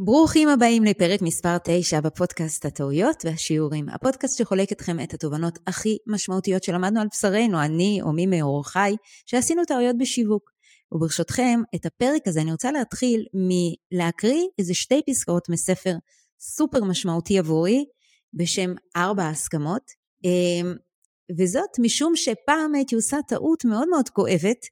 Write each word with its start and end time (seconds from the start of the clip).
ברוכים 0.00 0.48
הבאים 0.48 0.84
לפרק 0.84 1.22
מספר 1.22 1.56
9 1.64 2.00
בפודקאסט 2.00 2.64
הטעויות 2.64 3.24
והשיעורים. 3.24 3.88
הפודקאסט 3.88 4.38
שחולק 4.38 4.72
אתכם 4.72 5.00
את 5.00 5.14
התובנות 5.14 5.58
הכי 5.66 5.98
משמעותיות 6.06 6.62
שלמדנו 6.62 7.00
על 7.00 7.06
בשרנו, 7.12 7.62
אני 7.62 7.98
או 8.02 8.12
מי 8.12 8.26
מאורחיי, 8.26 8.96
שעשינו 9.26 9.64
טעויות 9.64 9.98
בשיווק. 9.98 10.50
וברשותכם, 10.92 11.60
את 11.74 11.86
הפרק 11.86 12.28
הזה 12.28 12.40
אני 12.40 12.52
רוצה 12.52 12.72
להתחיל 12.72 13.26
מלהקריא 13.34 14.42
איזה 14.58 14.74
שתי 14.74 15.00
פסקאות 15.10 15.48
מספר 15.48 15.94
סופר 16.40 16.84
משמעותי 16.84 17.38
עבורי, 17.38 17.84
בשם 18.34 18.70
ארבע 18.96 19.22
ההסכמות, 19.22 19.82
אמ, 20.24 20.74
וזאת 21.38 21.78
משום 21.80 22.16
שפעם 22.16 22.74
הייתי 22.74 22.94
עושה 22.94 23.16
טעות 23.28 23.64
מאוד 23.64 23.88
מאוד 23.88 24.08
כואבת, 24.08 24.66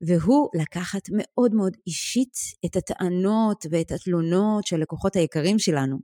והוא 0.00 0.48
לקחת 0.54 1.02
מאוד 1.12 1.54
מאוד 1.54 1.76
אישית 1.86 2.34
את 2.66 2.76
הטענות 2.76 3.66
ואת 3.70 3.92
התלונות 3.92 4.66
של 4.66 4.76
לקוחות 4.76 5.16
היקרים 5.16 5.58
שלנו. 5.58 5.96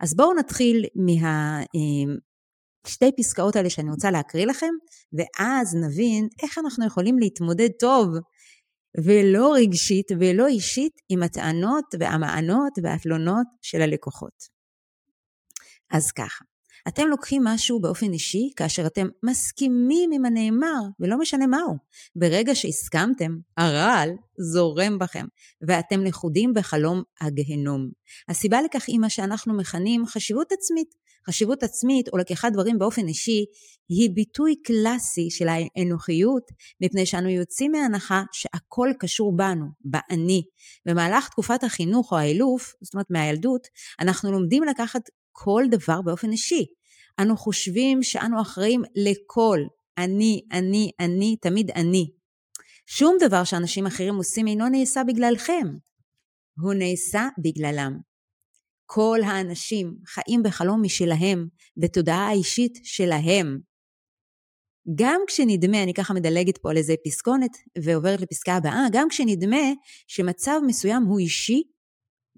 אז 0.00 0.16
בואו 0.16 0.34
נתחיל 0.34 0.84
מהשתי 0.94 1.66
אמ, 3.06 3.10
פסקאות 3.18 3.56
האלה 3.56 3.70
שאני 3.70 3.90
רוצה 3.90 4.10
להקריא 4.10 4.46
לכם, 4.46 4.72
ואז 5.12 5.74
נבין 5.74 6.28
איך 6.42 6.58
אנחנו 6.58 6.86
יכולים 6.86 7.18
להתמודד 7.18 7.68
טוב 7.80 8.08
ולא 9.04 9.54
רגשית 9.54 10.06
ולא 10.20 10.46
אישית 10.46 10.92
עם 11.08 11.22
הטענות 11.22 11.84
והמענות 12.00 12.72
והתלונות 12.82 13.46
של 13.62 13.82
הלקוחות. 13.82 14.58
אז 15.90 16.12
ככה, 16.12 16.44
אתם 16.88 17.06
לוקחים 17.08 17.44
משהו 17.44 17.80
באופן 17.80 18.12
אישי 18.12 18.50
כאשר 18.56 18.86
אתם 18.86 19.06
מסכימים 19.22 20.10
עם 20.12 20.24
הנאמר, 20.24 20.80
ולא 21.00 21.18
משנה 21.18 21.46
מהו. 21.46 21.76
ברגע 22.16 22.54
שהסכמתם, 22.54 23.36
הרעל 23.56 24.10
זורם 24.52 24.98
בכם, 24.98 25.24
ואתם 25.68 26.04
לכודים 26.04 26.54
בחלום 26.54 27.02
הגהנום. 27.20 27.90
הסיבה 28.28 28.62
לכך 28.62 28.84
היא 28.88 28.98
מה 28.98 29.10
שאנחנו 29.10 29.56
מכנים 29.56 30.06
חשיבות 30.06 30.52
עצמית. 30.52 31.08
חשיבות 31.28 31.62
עצמית 31.62 32.08
או 32.08 32.18
לקיחת 32.18 32.52
דברים 32.52 32.78
באופן 32.78 33.08
אישי 33.08 33.44
היא 33.88 34.10
ביטוי 34.14 34.54
קלאסי 34.64 35.30
של 35.30 35.46
האנוכיות, 35.48 36.42
מפני 36.80 37.06
שאנו 37.06 37.28
יוצאים 37.28 37.72
מהנחה 37.72 38.22
שהכל 38.32 38.88
קשור 38.98 39.36
בנו, 39.36 39.66
באני. 39.84 40.42
במהלך 40.86 41.28
תקופת 41.28 41.64
החינוך 41.64 42.12
או 42.12 42.18
האילוף, 42.18 42.74
זאת 42.82 42.94
אומרת 42.94 43.06
מהילדות, 43.10 43.66
אנחנו 44.00 44.32
לומדים 44.32 44.62
לקחת 44.62 45.02
כל 45.44 45.64
דבר 45.70 46.02
באופן 46.02 46.30
אישי. 46.30 46.64
אנו 47.20 47.36
חושבים 47.36 48.02
שאנו 48.02 48.42
אחראים 48.42 48.82
לכל. 48.94 49.60
אני, 49.98 50.40
אני, 50.52 50.90
אני, 51.00 51.36
תמיד 51.36 51.70
אני. 51.70 52.10
שום 52.86 53.16
דבר 53.20 53.44
שאנשים 53.44 53.86
אחרים 53.86 54.14
עושים 54.14 54.46
אינו 54.46 54.68
נעשה 54.68 55.04
בגללכם. 55.04 55.66
הוא 56.60 56.74
נעשה 56.74 57.28
בגללם. 57.38 57.98
כל 58.86 59.18
האנשים 59.24 59.96
חיים 60.06 60.42
בחלום 60.42 60.82
משלהם, 60.82 61.48
בתודעה 61.76 62.28
האישית 62.28 62.78
שלהם. 62.82 63.58
גם 64.94 65.20
כשנדמה, 65.26 65.82
אני 65.82 65.94
ככה 65.94 66.14
מדלגת 66.14 66.58
פה 66.58 66.70
על 66.70 66.76
איזה 66.76 66.94
פסקונת 67.04 67.50
ועוברת 67.82 68.20
לפסקה 68.20 68.54
הבאה, 68.54 68.86
גם 68.92 69.08
כשנדמה 69.08 69.72
שמצב 70.06 70.60
מסוים 70.66 71.02
הוא 71.02 71.18
אישי, 71.18 71.62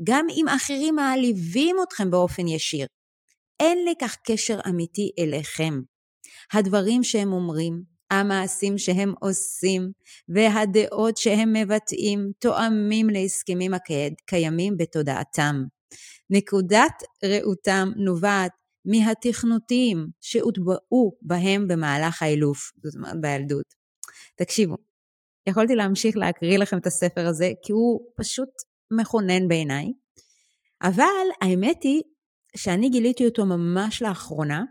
גם 0.04 0.26
אם 0.30 0.48
אחרים 0.48 0.94
מעליבים 0.94 1.76
אתכם 1.82 2.10
באופן 2.10 2.48
ישיר, 2.48 2.86
אין 3.60 3.78
לכך 3.90 4.16
קשר 4.26 4.60
אמיתי 4.68 5.10
אליכם. 5.18 5.80
הדברים 6.52 7.02
שהם 7.04 7.32
אומרים, 7.32 7.82
המעשים 8.10 8.78
שהם 8.78 9.14
עושים 9.20 9.92
והדעות 10.28 11.16
שהם 11.16 11.52
מבטאים 11.52 12.32
תואמים 12.38 13.10
להסכמים 13.10 13.72
הקיימים 13.74 14.76
בתודעתם. 14.76 15.64
נקודת 16.30 17.02
ראותם 17.24 17.88
נובעת 17.96 18.52
מהתכנותים 18.84 20.06
שהוטבעו 20.20 21.16
בהם 21.22 21.68
במהלך 21.68 22.22
האילוף, 22.22 22.72
זאת 22.84 22.94
אומרת 22.94 23.20
בילדות. 23.20 23.75
תקשיבו, 24.36 24.76
יכולתי 25.48 25.75
להמשיך 25.75 26.16
להקריא 26.16 26.58
לכם 26.58 26.78
את 26.78 26.86
הספר 26.86 27.26
הזה, 27.26 27.52
כי 27.62 27.72
הוא 27.72 28.00
פשוט 28.16 28.48
מכונן 28.90 29.48
בעיניי, 29.48 29.92
אבל 30.82 31.26
האמת 31.42 31.82
היא 31.82 32.02
שאני 32.56 32.88
גיליתי 32.88 33.26
אותו 33.26 33.46
ממש 33.46 34.02
לאחרונה, 34.02 34.64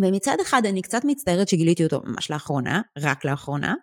ומצד 0.00 0.36
אחד 0.42 0.66
אני 0.66 0.82
קצת 0.82 1.00
מצטערת 1.04 1.48
שגיליתי 1.48 1.84
אותו 1.84 2.00
ממש 2.04 2.30
לאחרונה, 2.30 2.80
רק 2.98 3.24
לאחרונה, 3.24 3.74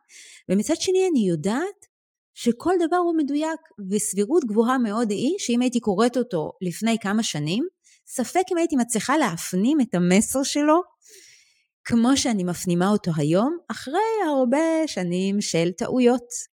ומצד 0.50 0.76
שני 0.76 1.08
אני 1.12 1.30
יודעת 1.30 1.86
שכל 2.34 2.74
דבר 2.88 2.98
הוא 2.98 3.18
מדויק, 3.18 3.60
וסבירות 3.92 4.44
גבוהה 4.46 4.78
מאוד 4.78 5.12
היא 5.12 5.36
שאם 5.38 5.62
הייתי 5.62 5.80
קוראת 5.80 6.18
אותו 6.18 6.52
לפני 6.62 6.98
כמה 7.02 7.24
שנים, 7.24 7.64
ספק 8.08 8.42
אם 8.52 8.58
הייתי 8.58 8.76
מצליחה 8.76 9.18
להפנים 9.18 9.82
את 9.82 9.96
המסר 9.96 10.44
שלו 10.44 10.82
כמו 11.84 12.18
שאני 12.18 12.44
מפנימה 12.44 12.90
אותו 12.90 13.12
היום, 13.18 13.58
אחרי 13.72 14.00
הרבה 14.28 14.88
שנים 14.88 15.42
של 15.42 15.72
טעויות. 15.72 16.57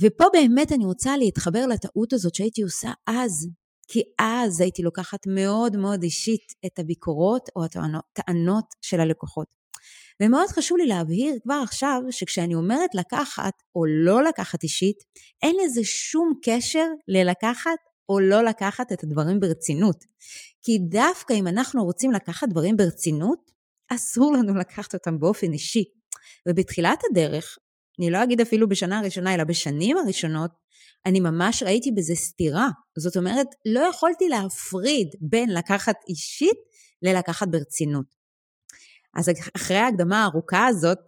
ופה 0.00 0.24
באמת 0.32 0.72
אני 0.72 0.84
רוצה 0.84 1.16
להתחבר 1.16 1.66
לטעות 1.66 2.12
הזאת 2.12 2.34
שהייתי 2.34 2.62
עושה 2.62 2.92
אז, 3.06 3.48
כי 3.88 4.02
אז 4.18 4.60
הייתי 4.60 4.82
לוקחת 4.82 5.26
מאוד 5.26 5.76
מאוד 5.76 6.02
אישית 6.02 6.52
את 6.66 6.78
הביקורות 6.78 7.48
או 7.56 7.64
הטענות 7.64 8.64
של 8.82 9.00
הלקוחות. 9.00 9.46
ומאוד 10.22 10.46
חשוב 10.48 10.78
לי 10.78 10.86
להבהיר 10.86 11.34
כבר 11.42 11.60
עכשיו 11.62 12.02
שכשאני 12.10 12.54
אומרת 12.54 12.94
לקחת 12.94 13.52
או 13.74 13.86
לא 14.04 14.24
לקחת 14.24 14.62
אישית, 14.62 14.96
אין 15.42 15.56
לזה 15.64 15.80
שום 15.84 16.32
קשר 16.44 16.86
ללקחת 17.08 17.78
או 18.08 18.20
לא 18.20 18.44
לקחת 18.44 18.92
את 18.92 19.04
הדברים 19.04 19.40
ברצינות. 19.40 20.04
כי 20.62 20.78
דווקא 20.90 21.32
אם 21.32 21.46
אנחנו 21.46 21.84
רוצים 21.84 22.12
לקחת 22.12 22.48
דברים 22.48 22.76
ברצינות, 22.76 23.50
אסור 23.92 24.32
לנו 24.32 24.54
לקחת 24.54 24.94
אותם 24.94 25.18
באופן 25.18 25.52
אישי. 25.52 25.84
ובתחילת 26.48 27.02
הדרך, 27.10 27.58
אני 27.98 28.10
לא 28.10 28.22
אגיד 28.22 28.40
אפילו 28.40 28.68
בשנה 28.68 28.98
הראשונה, 28.98 29.34
אלא 29.34 29.44
בשנים 29.44 29.96
הראשונות, 29.96 30.50
אני 31.06 31.20
ממש 31.20 31.62
ראיתי 31.62 31.90
בזה 31.92 32.14
סתירה. 32.14 32.68
זאת 32.98 33.16
אומרת, 33.16 33.46
לא 33.66 33.80
יכולתי 33.80 34.28
להפריד 34.28 35.08
בין 35.20 35.50
לקחת 35.50 35.96
אישית 36.08 36.58
ללקחת 37.02 37.48
ברצינות. 37.48 38.06
אז 39.16 39.30
אחרי 39.56 39.76
ההקדמה 39.76 40.22
הארוכה 40.22 40.66
הזאת 40.66 40.98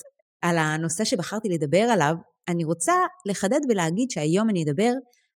על 0.43 0.59
הנושא 0.59 1.05
שבחרתי 1.05 1.49
לדבר 1.49 1.83
עליו, 1.83 2.15
אני 2.49 2.65
רוצה 2.65 2.95
לחדד 3.27 3.61
ולהגיד 3.69 4.11
שהיום 4.11 4.51
אני 4.51 4.65
אדבר 4.65 4.93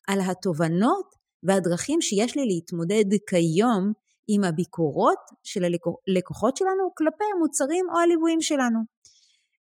על 0.08 0.20
התובנות 0.20 1.06
והדרכים 1.42 2.02
שיש 2.02 2.36
לי 2.36 2.46
להתמודד 2.46 3.04
כיום 3.28 3.92
עם 4.28 4.44
הביקורות 4.44 5.18
של 5.42 5.64
הלקוחות 5.64 6.56
שלנו 6.56 6.90
כלפי 6.96 7.24
המוצרים 7.36 7.86
או 7.94 7.98
הליוויים 7.98 8.40
שלנו. 8.40 8.78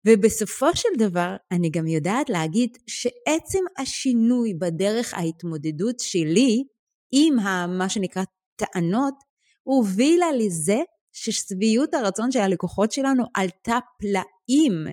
ובסופו 0.08 0.76
של 0.76 0.90
דבר 0.98 1.36
אני 1.52 1.70
גם 1.70 1.88
יודעת 1.88 2.30
להגיד 2.30 2.78
שעצם 2.88 3.60
השינוי 3.78 4.54
בדרך 4.54 5.14
ההתמודדות 5.14 6.00
שלי 6.00 6.64
עם 7.12 7.36
מה 7.78 7.90
שנקרא 7.90 8.24
טענות 8.56 9.14
הובילה 9.64 10.32
לזה 10.32 10.78
ששביעות 11.12 11.94
הרצון 11.94 12.32
של 12.32 12.40
הלקוחות 12.40 12.92
שלנו 12.92 13.24
עלתה 13.34 13.78
פלאים. 14.00 14.86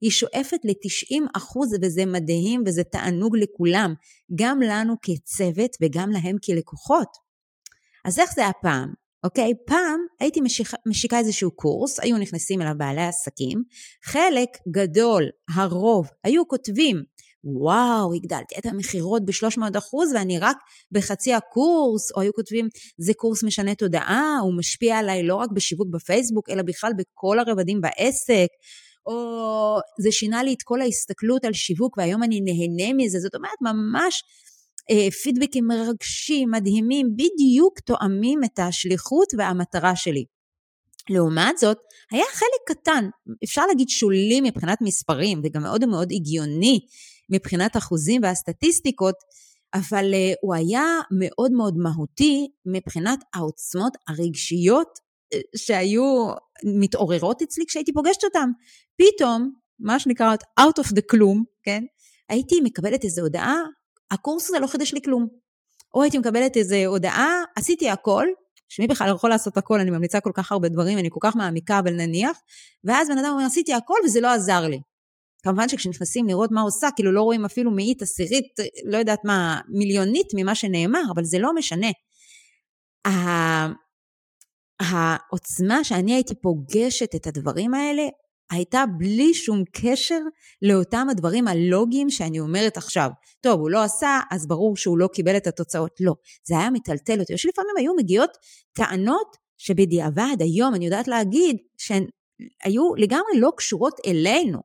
היא 0.00 0.10
שואפת 0.10 0.58
ל-90 0.64 1.22
אחוז 1.36 1.76
וזה 1.82 2.06
מדהים 2.06 2.62
וזה 2.66 2.84
תענוג 2.84 3.36
לכולם, 3.36 3.94
גם 4.34 4.60
לנו 4.60 4.94
כצוות 5.02 5.70
וגם 5.82 6.10
להם 6.10 6.36
כלקוחות. 6.46 7.08
אז 8.04 8.18
איך 8.18 8.34
זה 8.34 8.46
הפעם? 8.46 9.01
אוקיי? 9.24 9.52
פעם 9.66 10.00
הייתי 10.20 10.40
משיכה, 10.40 10.76
משיקה 10.86 11.18
איזשהו 11.18 11.50
קורס, 11.50 12.00
היו 12.00 12.18
נכנסים 12.18 12.62
אליו 12.62 12.72
בעלי 12.76 13.02
עסקים, 13.02 13.62
חלק 14.04 14.48
גדול, 14.68 15.22
הרוב, 15.54 16.08
היו 16.24 16.48
כותבים, 16.48 17.02
וואו, 17.44 18.14
הגדלתי 18.14 18.54
את 18.58 18.66
המכירות 18.66 19.24
ב-300 19.24 19.78
אחוז 19.78 20.12
ואני 20.14 20.38
רק 20.38 20.56
בחצי 20.92 21.34
הקורס, 21.34 22.12
או 22.16 22.20
היו 22.20 22.32
כותבים, 22.32 22.68
זה 22.98 23.14
קורס 23.14 23.44
משנה 23.44 23.74
תודעה, 23.74 24.38
הוא 24.42 24.58
משפיע 24.58 24.98
עליי 24.98 25.22
לא 25.22 25.34
רק 25.34 25.50
בשיווק 25.50 25.88
בפייסבוק, 25.90 26.50
אלא 26.50 26.62
בכלל 26.62 26.92
בכל 26.98 27.38
הרבדים 27.38 27.80
בעסק, 27.80 28.48
או 29.06 29.78
זה 30.00 30.12
שינה 30.12 30.42
לי 30.42 30.54
את 30.54 30.62
כל 30.62 30.80
ההסתכלות 30.80 31.44
על 31.44 31.52
שיווק 31.52 31.98
והיום 31.98 32.22
אני 32.22 32.40
נהנה 32.40 32.94
מזה, 32.96 33.18
זאת 33.18 33.34
אומרת 33.34 33.58
ממש 33.60 34.22
פידבקים 35.22 35.66
מרגשים, 35.66 36.50
מדהימים, 36.50 37.06
בדיוק 37.16 37.80
תואמים 37.80 38.44
את 38.44 38.58
השליחות 38.58 39.28
והמטרה 39.38 39.96
שלי. 39.96 40.24
לעומת 41.10 41.58
זאת, 41.58 41.78
היה 42.10 42.24
חלק 42.32 42.76
קטן, 42.76 43.08
אפשר 43.44 43.66
להגיד 43.66 43.88
שולי 43.88 44.40
מבחינת 44.40 44.78
מספרים 44.80 45.40
וגם 45.44 45.62
מאוד 45.62 45.84
מאוד 45.84 46.12
הגיוני 46.12 46.80
מבחינת 47.30 47.76
אחוזים 47.76 48.22
והסטטיסטיקות, 48.22 49.14
אבל 49.74 50.14
uh, 50.14 50.36
הוא 50.42 50.54
היה 50.54 50.84
מאוד 51.18 51.52
מאוד 51.52 51.74
מהותי 51.76 52.48
מבחינת 52.66 53.18
העוצמות 53.34 53.92
הרגשיות 54.08 54.88
uh, 55.34 55.38
שהיו 55.56 56.32
מתעוררות 56.80 57.42
אצלי 57.42 57.64
כשהייתי 57.68 57.92
פוגשת 57.92 58.24
אותם. 58.24 58.50
פתאום, 58.96 59.52
מה 59.80 59.98
שנקרא 59.98 60.34
out 60.60 60.84
of 60.84 60.88
the 60.88 61.02
כלום, 61.10 61.44
כן? 61.62 61.84
הייתי 62.28 62.60
מקבלת 62.60 63.04
איזו 63.04 63.22
הודעה, 63.22 63.56
הקורס 64.10 64.48
הזה 64.48 64.58
לא 64.58 64.66
חידש 64.66 64.94
לי 64.94 65.02
כלום. 65.02 65.26
או 65.94 66.02
הייתי 66.02 66.18
מקבלת 66.18 66.56
איזו 66.56 66.76
הודעה, 66.86 67.42
עשיתי 67.56 67.90
הכל, 67.90 68.26
שמי 68.68 68.86
בכלל 68.86 69.10
יכול 69.14 69.30
לעשות 69.30 69.56
הכל, 69.56 69.80
אני 69.80 69.90
ממליצה 69.90 70.20
כל 70.20 70.30
כך 70.34 70.52
הרבה 70.52 70.68
דברים, 70.68 70.98
אני 70.98 71.08
כל 71.10 71.20
כך 71.22 71.36
מעמיקה, 71.36 71.78
אבל 71.78 71.92
נניח, 71.92 72.38
ואז 72.84 73.08
בן 73.08 73.18
אדם 73.18 73.30
אומר, 73.32 73.44
עשיתי 73.44 73.74
הכל 73.74 73.94
וזה 74.04 74.20
לא 74.20 74.28
עזר 74.28 74.68
לי. 74.68 74.80
כמובן 75.42 75.68
שכשנכנסים 75.68 76.26
לראות 76.26 76.50
מה 76.52 76.60
עושה, 76.60 76.88
כאילו 76.96 77.12
לא 77.12 77.22
רואים 77.22 77.44
אפילו 77.44 77.70
מאית 77.70 78.02
עשירית, 78.02 78.46
לא 78.84 78.96
יודעת 78.96 79.24
מה, 79.24 79.60
מיליונית 79.68 80.26
ממה 80.36 80.54
שנאמר, 80.54 81.02
אבל 81.14 81.24
זה 81.24 81.38
לא 81.38 81.54
משנה. 81.54 81.88
העוצמה 84.80 85.84
שאני 85.84 86.14
הייתי 86.14 86.34
פוגשת 86.34 87.14
את 87.14 87.26
הדברים 87.26 87.74
האלה, 87.74 88.02
הייתה 88.52 88.84
בלי 88.98 89.34
שום 89.34 89.62
קשר 89.72 90.18
לאותם 90.62 91.06
הדברים 91.10 91.48
הלוגיים 91.48 92.10
שאני 92.10 92.40
אומרת 92.40 92.76
עכשיו. 92.76 93.10
טוב, 93.40 93.60
הוא 93.60 93.70
לא 93.70 93.82
עשה, 93.82 94.20
אז 94.30 94.46
ברור 94.46 94.76
שהוא 94.76 94.98
לא 94.98 95.08
קיבל 95.12 95.36
את 95.36 95.46
התוצאות. 95.46 95.90
לא, 96.00 96.14
זה 96.44 96.58
היה 96.58 96.70
מטלטל 96.70 97.20
אותי. 97.20 97.38
שלפעמים 97.38 97.74
היו 97.78 97.94
מגיעות 97.96 98.30
טענות 98.72 99.36
שבדיעבד 99.58 100.36
היום 100.40 100.74
אני 100.74 100.84
יודעת 100.84 101.08
להגיד 101.08 101.56
שהן 101.78 102.06
היו 102.64 102.94
לגמרי 102.94 103.38
לא 103.38 103.52
קשורות 103.56 104.00
אלינו, 104.06 104.58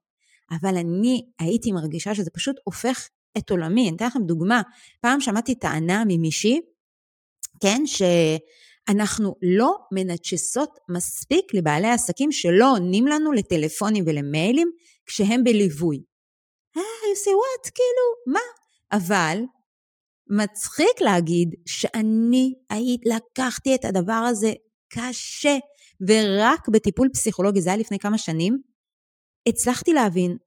אבל 0.51 0.77
אני 0.77 1.25
הייתי 1.39 1.71
מרגישה 1.71 2.15
שזה 2.15 2.29
פשוט 2.33 2.55
הופך 2.63 3.07
את 3.37 3.49
עולמי. 3.49 3.89
אני 3.89 3.95
אתן 3.97 4.05
לכם 4.05 4.23
דוגמה. 4.23 4.61
פעם 5.01 5.21
שמעתי 5.21 5.55
טענה 5.55 6.03
ממישהי, 6.07 6.61
כן, 7.61 7.81
ש... 7.85 8.01
אנחנו 8.89 9.35
לא 9.41 9.75
מנצ'סות 9.93 10.69
מספיק 10.89 11.53
לבעלי 11.53 11.87
עסקים 11.87 12.31
שלא 12.31 12.71
עונים 12.71 13.07
לנו 13.07 13.31
לטלפונים 13.31 14.03
ולמיילים 14.07 14.71
כשהם 15.05 15.43
בליווי. 15.43 16.03
אה, 16.77 16.81
you 16.81 17.17
say 17.17 17.31
what? 17.31 17.71
כאילו, 17.71 18.33
מה? 18.33 18.39
אבל 18.91 19.37
מצחיק 20.29 21.01
להגיד 21.01 21.49
שאני 21.65 22.53
היית, 22.69 23.01
לקחתי 23.05 23.75
את 23.75 23.85
הדבר 23.85 24.13
הזה 24.29 24.53
קשה, 24.93 25.57
ורק 26.07 26.69
בטיפול 26.69 27.09
פסיכולוגי, 27.13 27.61
זה 27.61 27.69
היה 27.69 27.77
לפני 27.77 27.99
כמה 27.99 28.17
שנים, 28.17 28.57
הצלחתי 29.47 29.93
להבין 29.93 30.37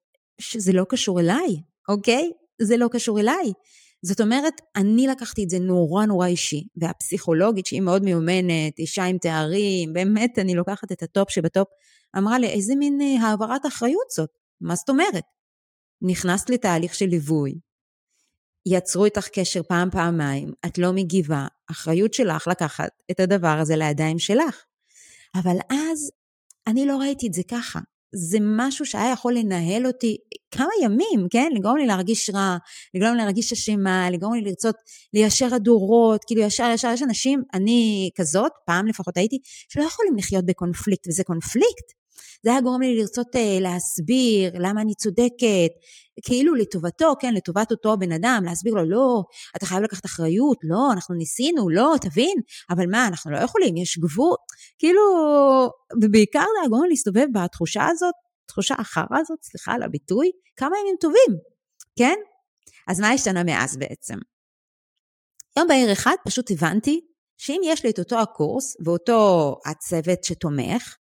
שזה 0.41 0.73
לא 0.73 0.85
קשור 0.89 1.21
אליי, 1.21 1.57
אוקיי? 1.89 2.31
זה 2.63 2.77
לא 2.77 2.89
קשור 2.93 3.21
אליי. 3.21 3.53
זאת 4.03 4.21
אומרת, 4.21 4.55
אני 4.77 5.07
לקחתי 5.07 5.45
את 5.45 5.51
זה 5.51 5.59
נורא 5.59 6.07
נורא 6.07 6.27
אישי, 6.27 6.65
והפסיכולוגית, 6.77 7.67
שהיא 7.67 7.81
מאוד 7.81 8.03
מיומנת, 8.03 8.79
אישה 8.79 9.05
עם 9.05 9.19
תארים, 9.19 9.93
באמת, 9.93 10.39
אני 10.39 10.55
לוקחת 10.55 10.93
את 10.93 11.03
הטופ 11.03 11.31
שבטופ, 11.31 11.69
אמרה 12.19 12.39
לי, 12.39 12.47
איזה 12.47 12.75
מין 12.75 13.01
אה, 13.01 13.29
העברת 13.29 13.67
אחריות 13.67 14.11
זאת? 14.17 14.31
מה 14.61 14.75
זאת 14.75 14.89
אומרת? 14.89 15.25
נכנסת 16.03 16.51
לתהליך 16.51 16.95
של 16.95 17.07
ליווי, 17.07 17.55
יצרו 18.67 19.05
איתך 19.05 19.29
קשר 19.29 19.63
פעם, 19.63 19.91
פעמיים, 19.91 20.53
את 20.67 20.79
לא 20.79 20.93
מגיבה, 20.93 21.47
אחריות 21.71 22.15
שלך 22.15 22.47
לקחת 22.47 22.91
את 23.11 23.21
הדבר 23.21 23.59
הזה 23.61 23.77
לידיים 23.77 24.19
שלך. 24.19 24.65
אבל 25.35 25.57
אז 25.71 26.11
אני 26.67 26.87
לא 26.87 26.97
ראיתי 26.97 27.27
את 27.27 27.35
זה 27.35 27.43
ככה. 27.51 27.81
זה 28.15 28.39
משהו 28.41 28.87
שהיה 28.87 29.13
יכול 29.13 29.35
לנהל 29.35 29.87
אותי 29.87 30.17
כמה 30.51 30.71
ימים, 30.83 31.29
כן? 31.31 31.51
לגרום 31.55 31.77
לי 31.77 31.87
להרגיש 31.87 32.31
רע, 32.31 32.57
לגרום 32.95 33.13
לי 33.13 33.19
להרגיש 33.19 33.53
אשמה, 33.53 34.11
לגרום 34.11 34.35
לי 34.35 34.41
לרצות 34.41 34.77
ליישר 35.15 35.55
הדורות, 35.55 36.25
כאילו 36.25 36.43
ישר 36.43 36.71
ישר, 36.75 36.91
יש 36.95 37.03
אנשים, 37.03 37.43
אני 37.55 38.11
כזאת, 38.15 38.53
פעם 38.67 38.87
לפחות 38.87 39.17
הייתי, 39.17 39.39
שלא 39.69 39.83
יכולים 39.83 40.17
לחיות 40.17 40.45
בקונפליקט, 40.47 41.09
וזה 41.09 41.25
קונפליקט. 41.25 42.01
זה 42.43 42.51
היה 42.51 42.61
גורם 42.61 42.81
לי 42.81 42.97
לרצות 42.97 43.37
uh, 43.37 43.39
להסביר 43.61 44.53
למה 44.55 44.81
אני 44.81 44.95
צודקת, 44.95 45.71
כאילו 46.25 46.55
לטובתו, 46.55 47.15
כן, 47.21 47.35
לטובת 47.35 47.71
אותו 47.71 47.97
בן 47.99 48.13
אדם, 48.13 48.43
להסביר 48.47 48.75
לו, 48.75 48.85
לא, 48.85 49.23
אתה 49.57 49.67
חייב 49.67 49.83
לקחת 49.83 50.07
אחריות, 50.07 50.59
לא, 50.63 50.93
אנחנו 50.93 51.15
ניסינו, 51.15 51.71
לא, 51.71 51.95
תבין, 52.01 52.35
אבל 52.71 52.87
מה, 52.91 53.07
אנחנו 53.07 53.31
לא 53.31 53.39
יכולים, 53.39 53.77
יש 53.77 53.99
גבול, 53.99 54.37
כאילו, 54.79 55.01
ובעיקר 56.03 56.45
זה 56.65 56.89
להסתובב 56.89 57.27
בתחושה 57.35 57.87
הזאת, 57.87 58.15
תחושה 58.47 58.75
החרא 58.79 59.19
הזאת, 59.21 59.39
סליחה 59.43 59.73
על 59.73 59.83
הביטוי, 59.83 60.31
כמה 60.57 60.77
ימים 60.81 60.97
טובים, 61.01 61.39
כן? 61.99 62.17
אז 62.89 63.01
מה 63.01 63.11
השתנה 63.11 63.45
מאז 63.45 63.77
בעצם? 63.77 64.19
יום 65.59 65.69
בהיר 65.69 65.93
אחד 65.93 66.15
פשוט 66.25 66.51
הבנתי 66.51 67.01
שאם 67.39 67.61
יש 67.65 67.85
לי 67.85 67.91
את 67.91 67.99
אותו 67.99 68.19
הקורס 68.21 68.77
ואותו 68.85 69.57
הצוות 69.67 70.25
שתומך, 70.25 70.97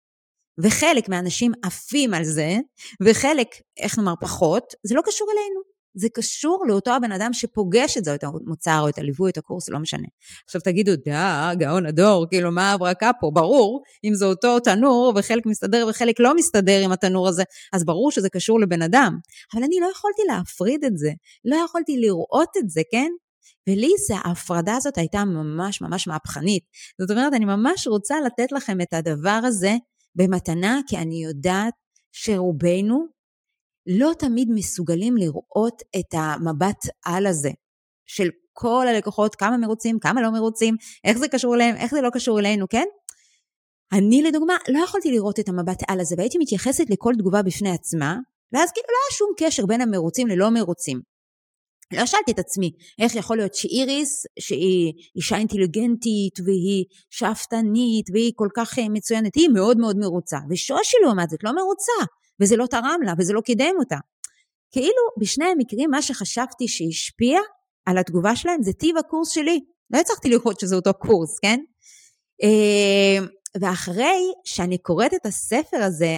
וחלק 0.64 1.10
מהאנשים 1.10 1.52
עפים 1.64 2.14
על 2.14 2.24
זה, 2.24 2.58
וחלק, 3.04 3.48
איך 3.78 3.98
נאמר, 3.98 4.14
פחות, 4.22 4.64
זה 4.84 4.96
לא 4.96 5.02
קשור 5.06 5.28
אלינו. 5.32 5.80
זה 5.96 6.08
קשור 6.14 6.66
לאותו 6.68 6.92
הבן 6.92 7.12
אדם 7.12 7.34
שפוגש 7.34 7.98
את 7.98 8.06
זה, 8.06 8.12
או 8.12 8.16
את 8.16 8.24
המוצר, 8.24 8.80
או 8.82 8.90
את 8.90 8.98
הליווי, 8.98 9.32
את 9.32 9.38
הקורס, 9.38 9.70
לא 9.70 9.80
משנה. 9.80 10.08
עכשיו 10.46 10.62
תגידו, 10.62 10.92
דה, 11.06 11.52
גאון 11.60 11.86
הדור, 11.86 12.26
כאילו, 12.30 12.52
מה 12.52 12.72
ההברקה 12.72 13.12
פה? 13.20 13.32
ברור, 13.34 13.84
אם 14.04 14.14
זה 14.14 14.26
אותו 14.26 14.60
תנור, 14.60 15.14
וחלק 15.16 15.46
מסתדר 15.46 15.88
וחלק 15.90 16.20
לא 16.20 16.36
מסתדר 16.36 16.82
עם 16.84 16.92
התנור 16.92 17.28
הזה, 17.28 17.44
אז 17.74 17.86
ברור 17.86 18.12
שזה 18.12 18.30
קשור 18.30 18.60
לבן 18.60 18.82
אדם. 18.82 19.18
אבל 19.54 19.64
אני 19.64 19.80
לא 19.80 19.88
יכולתי 19.92 20.22
להפריד 20.28 20.84
את 20.84 20.98
זה, 20.98 21.12
לא 21.46 21.56
יכולתי 21.66 21.98
לראות 21.98 22.50
את 22.58 22.70
זה, 22.70 22.82
כן? 22.92 23.10
ולי 23.70 23.92
זה, 24.08 24.14
ההפרדה 24.24 24.76
הזאת 24.76 24.98
הייתה 24.98 25.26
ממש 25.26 25.82
ממש 25.82 26.08
מהפכנית. 26.08 26.64
זאת 27.02 27.12
אומרת, 27.12 27.34
אני 27.34 27.46
ממש 27.46 27.88
רוצה 27.88 28.16
לתת 28.26 28.52
לכם 28.52 28.82
את 28.82 28.94
הדבר 28.94 29.40
הזה 29.46 29.76
במתנה, 30.16 30.80
כי 30.88 30.98
אני 30.98 31.24
יודעת 31.24 31.74
שרובנו 32.12 33.06
לא 33.88 34.12
תמיד 34.20 34.48
מסוגלים 34.52 35.18
לראות 35.18 35.82
את 36.00 36.14
המבט 36.14 36.86
על 37.06 37.28
הזה 37.28 37.52
של 38.06 38.30
כל 38.54 38.86
הלקוחות, 38.88 39.36
כמה 39.36 39.58
מרוצים, 39.58 40.00
כמה 40.00 40.22
לא 40.22 40.30
מרוצים, 40.32 40.76
איך 41.04 41.18
זה 41.18 41.28
קשור 41.28 41.56
אליהם, 41.56 41.76
איך 41.76 41.92
זה 41.92 42.02
לא 42.02 42.10
קשור 42.10 42.40
אלינו, 42.40 42.70
כן? 42.70 42.86
אני 43.94 44.22
לדוגמה 44.22 44.54
לא 44.70 44.80
יכולתי 44.84 45.12
לראות 45.12 45.40
את 45.40 45.50
המבט 45.50 45.84
על 45.88 46.00
הזה 46.00 46.16
והייתי 46.18 46.38
מתייחסת 46.38 46.90
לכל 46.90 47.14
תגובה 47.18 47.42
בפני 47.42 47.70
עצמה, 47.70 48.18
ואז 48.54 48.72
כאילו 48.72 48.88
לא 48.90 48.98
היה 49.04 49.18
שום 49.18 49.32
קשר 49.38 49.66
בין 49.66 49.82
המרוצים 49.82 50.28
ללא 50.28 50.50
מרוצים. 50.50 51.02
לא 51.94 52.06
שאלתי 52.06 52.32
את 52.32 52.40
עצמי, 52.40 52.72
איך 53.00 53.16
יכול 53.16 53.38
להיות 53.38 53.54
שאיריס, 53.56 54.26
שהיא 54.40 54.94
אישה 55.16 55.38
אינטליגנטית 55.38 56.40
והיא 56.46 56.86
שאפתנית 57.10 58.06
והיא 58.14 58.32
כל 58.36 58.48
כך 58.56 58.80
אה, 58.80 58.90
מצוינת, 58.90 59.36
היא 59.36 59.50
מאוד 59.50 59.78
מאוד 59.78 59.98
מרוצה, 59.98 60.38
ושושי 60.50 60.98
לעומת 61.04 61.30
זאת 61.30 61.44
לא 61.44 61.52
מרוצה, 61.52 62.06
וזה 62.42 62.56
לא 62.58 62.66
תרם 62.66 63.00
לה 63.06 63.14
וזה 63.18 63.34
לא 63.34 63.42
קידם 63.42 63.74
אותה. 63.80 63.98
כאילו 64.72 65.04
בשני 65.20 65.46
המקרים 65.46 65.92
מה 65.92 66.02
שחשבתי 66.02 66.68
שהשפיע 66.68 67.40
על 67.86 67.98
התגובה 67.98 68.36
שלהם 68.36 68.64
זה 68.64 68.74
טיב 68.74 68.98
הקורס 68.98 69.30
שלי. 69.30 69.60
לא 69.94 70.00
הצלחתי 70.00 70.30
לראות 70.30 70.60
שזה 70.60 70.76
אותו 70.76 70.94
קורס, 70.94 71.40
כן? 71.40 71.60
אה, 72.44 73.26
ואחרי 73.62 74.22
שאני 74.46 74.78
קוראת 74.78 75.14
את 75.14 75.26
הספר 75.26 75.78
הזה, 75.78 76.18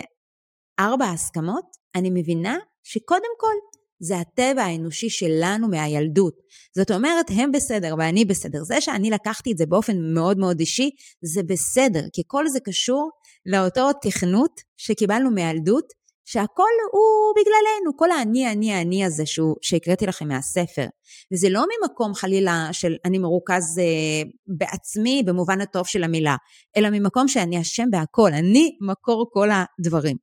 ארבע 0.80 1.06
הסכמות, 1.06 1.66
אני 1.96 2.10
מבינה 2.10 2.58
שקודם 2.84 3.34
כל 3.38 3.54
זה 4.02 4.20
הטבע 4.20 4.64
האנושי 4.64 5.10
שלנו 5.10 5.68
מהילדות. 5.68 6.34
זאת 6.76 6.92
אומרת, 6.92 7.26
הם 7.30 7.52
בסדר 7.52 7.96
ואני 7.98 8.26
בסדר. 8.26 8.64
זה 8.64 8.82
שאני 8.82 9.10
לקחתי 9.10 9.52
את 9.52 9.58
זה 9.58 9.66
באופן 9.66 10.14
מאוד 10.14 10.38
מאוד 10.38 10.60
אישי, 10.60 10.90
זה 11.22 11.44
בסדר, 11.44 12.04
כי 12.14 12.22
כל 12.28 12.48
זה 12.48 12.60
קשור 12.60 13.10
לאותו 13.46 13.90
תכנות 14.02 14.62
שקיבלנו 14.78 15.32
מהילדות, 15.32 16.02
שהכל 16.26 16.74
הוא 16.92 17.34
בגללנו, 17.36 17.98
כל 17.98 18.12
האני, 18.12 18.52
אני, 18.52 18.82
אני 18.82 19.06
הזה 19.06 19.26
שהוא, 19.26 19.56
שהקראתי 19.62 20.06
לכם 20.06 20.28
מהספר. 20.28 20.86
וזה 21.34 21.50
לא 21.50 21.66
ממקום 21.66 22.14
חלילה 22.14 22.70
של 22.72 22.96
אני 23.06 23.18
מרוכז 23.18 23.80
אה, 23.80 24.30
בעצמי 24.58 25.24
במובן 25.26 25.62
הטוב 25.62 25.88
של 25.88 26.04
המילה, 26.04 26.36
אלא 26.78 26.90
ממקום 26.90 27.28
שאני 27.28 27.62
אשם 27.62 27.88
בהכל, 27.92 28.34
אני 28.34 28.78
מקור 28.82 29.30
כל 29.34 29.50
הדברים. 29.52 30.18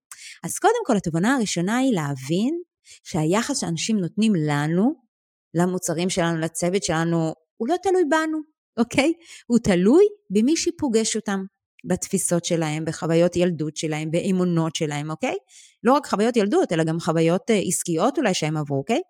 אז 0.44 0.58
קודם 0.58 0.82
כל, 0.86 0.96
התובנה 0.96 1.36
הראשונה 1.36 1.76
היא 1.76 1.92
להבין 1.94 2.60
שהיחס 3.04 3.58
שאנשים 3.58 3.98
נותנים 3.98 4.32
לנו, 4.34 4.94
למוצרים 5.54 6.10
שלנו, 6.10 6.38
לצוות 6.38 6.82
שלנו, 6.82 7.34
הוא 7.56 7.68
לא 7.68 7.74
תלוי 7.82 8.02
בנו, 8.10 8.38
אוקיי? 8.78 9.12
הוא 9.46 9.58
תלוי 9.58 10.04
במי 10.30 10.56
שפוגש 10.56 11.16
אותם, 11.16 11.44
בתפיסות 11.84 12.44
שלהם, 12.44 12.84
בחוויות 12.84 13.36
ילדות 13.36 13.76
שלהם, 13.76 14.10
באמונות 14.10 14.76
שלהם, 14.76 15.10
אוקיי? 15.10 15.34
לא 15.84 15.92
רק 15.92 16.06
חוויות 16.06 16.36
ילדות, 16.36 16.72
אלא 16.72 16.84
גם 16.84 17.00
חוויות 17.00 17.50
אה, 17.50 17.60
עסקיות 17.66 18.18
אולי 18.18 18.34
שהם 18.34 18.56
עברו, 18.56 18.78
אוקיי? 18.78 19.00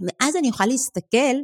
ואז 0.00 0.36
אני 0.36 0.48
אוכל 0.48 0.66
להסתכל 0.66 1.36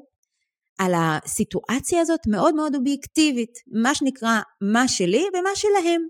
על 0.78 0.92
הסיטואציה 0.96 2.00
הזאת 2.00 2.20
מאוד 2.26 2.54
מאוד 2.54 2.74
אובייקטיבית, 2.74 3.58
מה 3.82 3.94
שנקרא 3.94 4.40
מה 4.60 4.88
שלי 4.88 5.24
ומה 5.34 5.50
שלהם. 5.54 6.08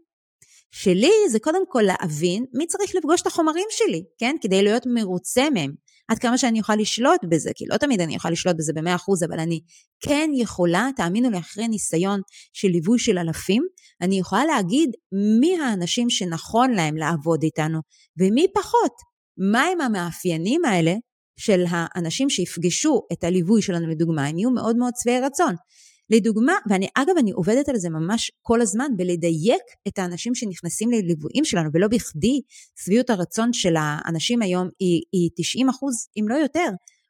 שלי 0.75 1.12
זה 1.31 1.38
קודם 1.38 1.62
כל 1.69 1.83
להבין 1.83 2.45
מי 2.55 2.67
צריך 2.67 2.95
לפגוש 2.95 3.23
את 3.23 3.26
החומרים 3.26 3.67
שלי, 3.71 4.05
כן? 4.19 4.37
כדי 4.41 4.62
להיות 4.62 4.83
מרוצה 4.87 5.50
מהם. 5.55 5.73
עד 6.09 6.19
כמה 6.19 6.38
שאני 6.38 6.61
אוכל 6.61 6.75
לשלוט 6.75 7.21
בזה, 7.29 7.50
כי 7.55 7.64
לא 7.67 7.76
תמיד 7.76 8.00
אני 8.00 8.14
יכולה 8.14 8.33
לשלוט 8.33 8.57
בזה 8.57 8.73
במאה 8.73 8.95
אחוז, 8.95 9.23
אבל 9.23 9.41
אני 9.41 9.61
כן 10.00 10.31
יכולה, 10.35 10.88
תאמינו 10.97 11.31
לי, 11.31 11.38
אחרי 11.38 11.69
ניסיון 11.69 12.21
של 12.52 12.69
ליווי 12.69 12.99
של 12.99 13.19
אלפים, 13.19 13.62
אני 14.02 14.19
יכולה 14.19 14.45
להגיד 14.45 14.91
מי 15.41 15.61
האנשים 15.61 16.11
שנכון 16.11 16.71
להם 16.71 16.97
לעבוד 16.97 17.43
איתנו, 17.43 17.79
ומי 18.19 18.47
פחות. 18.55 18.93
מהם 19.52 19.81
המאפיינים 19.81 20.64
האלה 20.64 20.95
של 21.38 21.64
האנשים 21.69 22.31
שיפגשו 22.31 23.00
את 23.12 23.25
הליווי 23.25 23.62
שלנו 23.62 23.88
לדוגמה, 23.88 24.26
הם 24.26 24.38
יהיו 24.38 24.50
מאוד 24.50 24.76
מאוד 24.76 24.93
שבעי 25.02 25.21
רצון. 25.21 25.55
לדוגמה, 26.12 26.52
ואני 26.71 26.88
אגב, 26.95 27.14
אני 27.19 27.31
עובדת 27.31 27.69
על 27.69 27.76
זה 27.76 27.90
ממש 27.90 28.31
כל 28.42 28.61
הזמן, 28.61 28.87
בלדייק 28.97 29.62
את 29.88 29.99
האנשים 29.99 30.35
שנכנסים 30.35 30.90
לליוויים 30.90 31.45
שלנו, 31.45 31.71
ולא 31.75 31.88
בכדי 31.88 32.40
שביעות 32.85 33.11
הרצון 33.11 33.52
של 33.52 33.75
האנשים 33.78 34.42
היום 34.42 34.69
היא, 34.78 35.02
היא 35.12 35.31
90 35.37 35.69
אחוז, 35.69 36.09
אם 36.21 36.28
לא 36.28 36.35
יותר, 36.35 36.69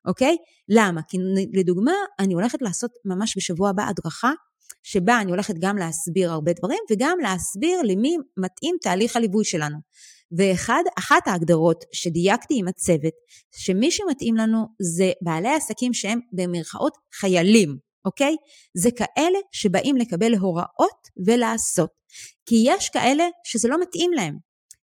אוקיי? 0.08 0.36
למה? 0.68 1.00
כי 1.08 1.18
לדוגמה, 1.52 1.92
אני 2.18 2.34
הולכת 2.34 2.62
לעשות 2.62 2.90
ממש 3.04 3.36
בשבוע 3.36 3.70
הבא 3.70 3.88
הדרכה, 3.88 4.32
שבה 4.82 5.20
אני 5.20 5.30
הולכת 5.30 5.54
גם 5.58 5.76
להסביר 5.76 6.32
הרבה 6.32 6.52
דברים, 6.52 6.78
וגם 6.90 7.18
להסביר 7.22 7.82
למי 7.82 8.16
מתאים 8.36 8.76
תהליך 8.82 9.16
הליווי 9.16 9.44
שלנו. 9.44 9.78
ואחת 10.36 11.26
ההגדרות 11.26 11.84
שדייקתי 11.92 12.54
עם 12.58 12.68
הצוות, 12.68 13.12
שמי 13.56 13.90
שמתאים 13.90 14.36
לנו 14.36 14.66
זה 14.82 15.12
בעלי 15.22 15.48
עסקים 15.48 15.94
שהם 15.94 16.20
במרכאות 16.32 16.92
חיילים, 17.20 17.78
אוקיי? 18.04 18.36
זה 18.74 18.90
כאלה 18.90 19.38
שבאים 19.52 19.96
לקבל 19.96 20.34
הוראות 20.34 21.08
ולעשות. 21.26 21.90
כי 22.46 22.64
יש 22.66 22.88
כאלה 22.88 23.24
שזה 23.44 23.68
לא 23.68 23.80
מתאים 23.80 24.12
להם. 24.12 24.38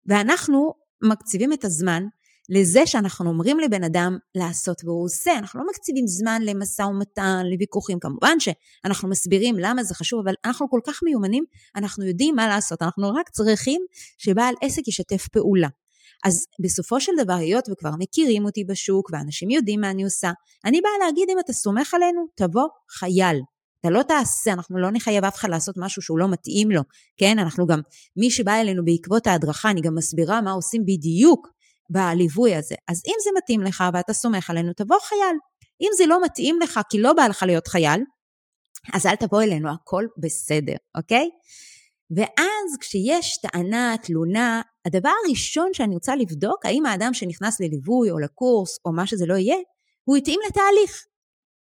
ואנחנו 0.07 0.75
מקציבים 1.03 1.53
את 1.53 1.65
הזמן 1.65 2.03
לזה 2.49 2.87
שאנחנו 2.87 3.31
אומרים 3.31 3.61
לבן 3.61 3.85
אדם 3.85 4.19
לעשות 4.35 4.85
והוא 4.85 5.05
עושה, 5.05 5.39
אנחנו 5.39 5.61
לא 5.61 5.67
מקציבים 5.71 6.07
זמן 6.07 6.43
למשא 6.43 6.83
ומתן, 6.83 7.43
לוויכוחים, 7.53 7.99
כמובן 7.99 8.37
שאנחנו 8.41 9.09
מסבירים 9.09 9.59
למה 9.59 9.85
זה 9.85 9.95
חשוב, 9.95 10.21
אבל 10.25 10.35
אנחנו 10.45 10.71
כל 10.71 10.81
כך 10.87 11.01
מיומנים, 11.03 11.45
אנחנו 11.77 12.05
יודעים 12.05 12.37
מה 12.37 12.49
לעשות, 12.49 12.83
אנחנו 12.83 13.15
רק 13.15 13.29
צריכים 13.29 13.83
שבעל 14.19 14.55
עסק 14.63 14.89
ישתף 14.89 15.29
פעולה. 15.29 15.69
אז 16.27 16.47
בסופו 16.63 17.01
של 17.01 17.13
דבר, 17.19 17.33
היות 17.33 17.69
וכבר 17.73 17.91
מכירים 17.99 18.45
אותי 18.45 18.65
בשוק 18.65 19.11
ואנשים 19.13 19.51
יודעים 19.51 19.81
מה 19.81 19.91
אני 19.91 20.05
עושה, 20.05 20.31
אני 20.65 20.81
באה 20.81 21.07
להגיד 21.07 21.31
אם 21.31 21.39
אתה 21.39 21.53
סומך 21.53 21.95
עלינו, 21.95 22.27
תבוא 22.35 22.69
חייל. 22.91 23.41
אתה 23.81 23.91
לא 23.91 24.03
תעשה, 24.03 24.53
אנחנו 24.53 24.79
לא 24.79 24.91
נחייב 24.93 25.25
אף 25.25 25.37
אחד 25.37 25.49
לעשות 25.49 25.75
משהו 25.79 26.03
שהוא 26.03 26.19
לא 26.19 26.29
מתאים 26.29 26.71
לו, 26.71 26.83
כן? 27.17 27.39
אנחנו 27.39 27.67
גם, 27.67 27.81
מי 28.17 28.31
שבא 28.31 28.61
אלינו 28.61 28.85
בעקבות 28.85 29.27
ההדרכה, 29.27 29.71
אני 29.71 29.81
גם 29.81 29.95
מסבירה 29.95 30.41
מה 30.41 30.53
עושים 30.53 30.83
בדיוק 30.87 31.49
בליווי 31.91 32.55
הזה. 32.55 32.75
אז 32.89 33.03
אם 33.07 33.15
זה 33.25 33.31
מתאים 33.39 33.63
לך 33.63 33.85
ואתה 33.95 34.13
סומך 34.13 34.51
עלינו, 34.51 34.73
תבוא 34.73 34.99
חייל. 35.01 35.37
אם 35.81 35.91
זה 35.97 36.07
לא 36.07 36.25
מתאים 36.25 36.59
לך 36.63 36.81
כי 36.91 37.01
לא 37.01 37.13
בא 37.13 37.27
לך 37.27 37.43
להיות 37.43 37.69
חייל, 37.69 38.01
אז 38.93 39.07
אל 39.07 39.17
תבוא 39.17 39.43
אלינו, 39.43 39.71
הכל 39.71 40.05
בסדר, 40.19 40.77
אוקיי? 40.95 41.29
ואז 42.11 42.77
כשיש 42.81 43.39
טענה, 43.39 43.95
תלונה, 44.03 44.63
הדבר 44.87 45.11
הראשון 45.25 45.69
שאני 45.73 45.95
רוצה 45.95 46.17
לבדוק, 46.17 46.67
האם 46.67 46.87
האדם 46.87 47.15
שנכנס 47.15 47.61
לליווי 47.61 48.11
או 48.11 48.19
לקורס 48.19 48.79
או 48.85 48.93
מה 48.93 49.07
שזה 49.07 49.27
לא 49.27 49.35
יהיה, 49.35 49.57
הוא 50.05 50.17
התאים 50.17 50.41
לתהליך. 50.49 51.07